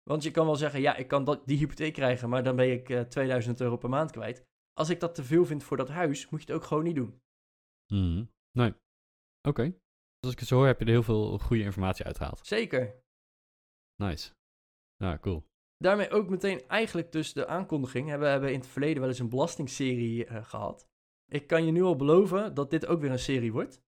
[0.03, 2.71] Want je kan wel zeggen, ja, ik kan dat, die hypotheek krijgen, maar dan ben
[2.71, 4.45] ik eh 2000 euro per maand kwijt.
[4.73, 6.95] Als ik dat te veel vind voor dat huis, moet je het ook gewoon niet
[6.95, 7.21] doen.
[7.87, 8.25] Mhm.
[8.51, 8.73] Nee.
[9.47, 9.63] Oké.
[9.63, 12.47] Dus als ik het zo hoor, heb je er heel veel goede informatie uitgehaald.
[12.47, 13.03] Zeker.
[13.95, 14.33] Nice.
[14.95, 15.50] Ja, cool.
[15.81, 18.07] Daarmee ook meteen eigenlijk dus de aankondiging.
[18.07, 20.87] Hebben we hebben in het verleden wel eens een belastingserie eh, gehad.
[21.27, 23.81] Ik kan je nu al beloven dat dit ook weer een serie wordt.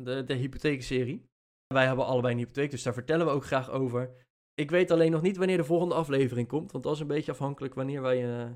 [0.00, 1.28] De, de hypotheekserie.
[1.66, 4.26] Wij hebben allebei een hypotheek, dus daar vertellen we ook graag over.
[4.54, 6.72] Ik weet alleen nog niet wanneer de volgende aflevering komt.
[6.72, 8.40] Want dat is een beetje afhankelijk wanneer wij...
[8.40, 8.52] eh,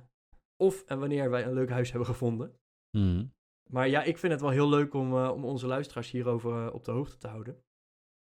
[0.56, 2.58] of en wanneer wij een leuk huis hebben gevonden.
[2.96, 3.26] Mhm.
[3.70, 6.84] Maar ja, ik vind het wel heel leuk om, eh, om onze luisteraars hierover op
[6.84, 7.62] de hoogte te houden.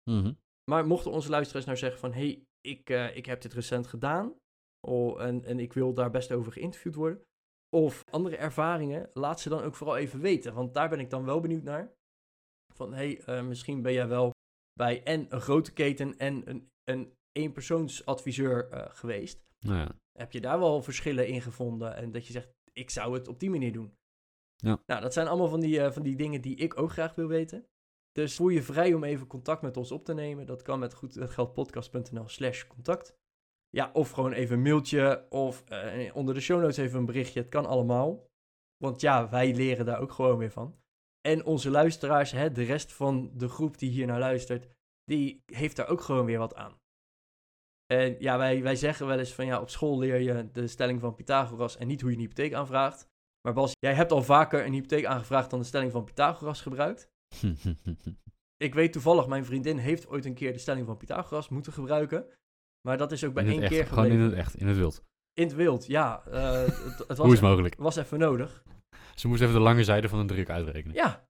[0.10, 0.34] Mhm.
[0.72, 2.14] Maar mochten onze luisteraars nou zeggen van...
[2.14, 4.34] hé, hey, ik, ik heb dit recent gedaan...
[4.88, 7.24] Oh, en, en ik wil daar best over geïnterviewd worden...
[7.76, 10.54] of andere ervaringen, laat ze dan ook vooral even weten.
[10.54, 11.94] Want daar ben ik dan wel benieuwd naar.
[12.74, 14.32] Van, hé, hey, eh, misschien ben jij wel
[14.74, 16.18] bij en een grote keten...
[16.18, 19.44] en een, een eenpersoonsadviseur eh geweest.
[19.60, 19.96] Nou ja.
[20.12, 21.96] Heb je daar wel verschillen in gevonden?
[21.96, 23.98] En dat je zegt, ik zou het op die manier doen.
[24.56, 24.82] Ja.
[24.86, 27.28] Nou, dat zijn allemaal van die, eh, van die dingen die ik ook graag wil
[27.28, 27.68] weten.
[28.12, 30.46] Dus voel je vrij om even contact met ons op te nemen.
[30.46, 33.18] Dat kan met goedgeldpodcast.nl slash contact.
[33.70, 37.40] Ja, of gewoon even een mailtje of eh, onder de show notes even een berichtje.
[37.40, 38.28] Het kan allemaal.
[38.78, 40.80] Want ja, wij leren daar ook gewoon weer van.
[41.22, 44.68] En onze luisteraars, hè, de rest van de groep die hier naar luistert,
[45.04, 46.78] die heeft daar ook gewoon weer wat aan.
[47.94, 51.00] En ja, wij, wij zeggen wel eens van ja, op school leer je de stelling
[51.00, 53.08] van Pythagoras en niet hoe je een hypotheek aanvraagt.
[53.42, 57.10] Maar Bas, jij hebt al vaker een hypotheek aangevraagd dan de stelling van Pythagoras gebruikt.
[58.58, 62.26] Ik weet toevallig, mijn vriendin heeft ooit een keer de stelling van Pythagoras moeten gebruiken.
[62.88, 64.26] Maar dat is ook bij één echt, keer Gewoon gebleven.
[64.26, 65.04] in het echt, in het wild.
[65.34, 66.24] In het wild, ja.
[66.26, 67.76] eh, het, het was, Hoe is het even, mogelijk?
[67.78, 68.64] was even nodig.
[69.16, 70.96] Ze moest even de lange zijde van een druk uitrekenen.
[70.96, 71.28] Ja.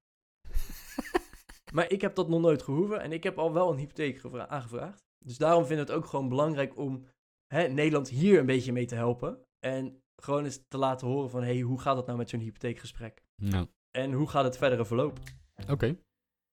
[1.73, 4.47] maar ik heb dat nog nooit gehoeven en ik heb al wel een hypotheek gevra-
[4.47, 5.03] aangevraagd.
[5.25, 7.05] Dus daarom vind ik het ook gewoon belangrijk om
[7.53, 9.39] hè, Nederland hier een beetje mee te helpen.
[9.65, 12.39] En gewoon eens te laten horen van, hé, hey, hoe gaat het nou met zo'n
[12.39, 13.21] hypotheekgesprek?
[13.41, 15.23] Nou, En hoe gaat het verdere verlopen?
[15.69, 15.97] oké.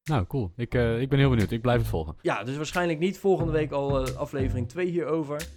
[0.07, 0.53] Nou, cool.
[0.57, 1.51] Ik, eh, ik ben heel benieuwd.
[1.51, 2.17] Ik blijf het volgen.
[2.23, 5.49] Ja, dus waarschijnlijk niet volgende week al eh, aflevering 2 hierover.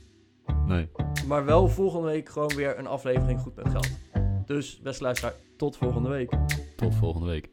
[0.66, 0.90] Nee.
[1.28, 3.90] Maar wel volgende week gewoon weer een aflevering Goed met Geld.
[4.46, 6.38] Dus, beste luisteraar, tot volgende week.
[6.76, 7.50] Tot volgende week.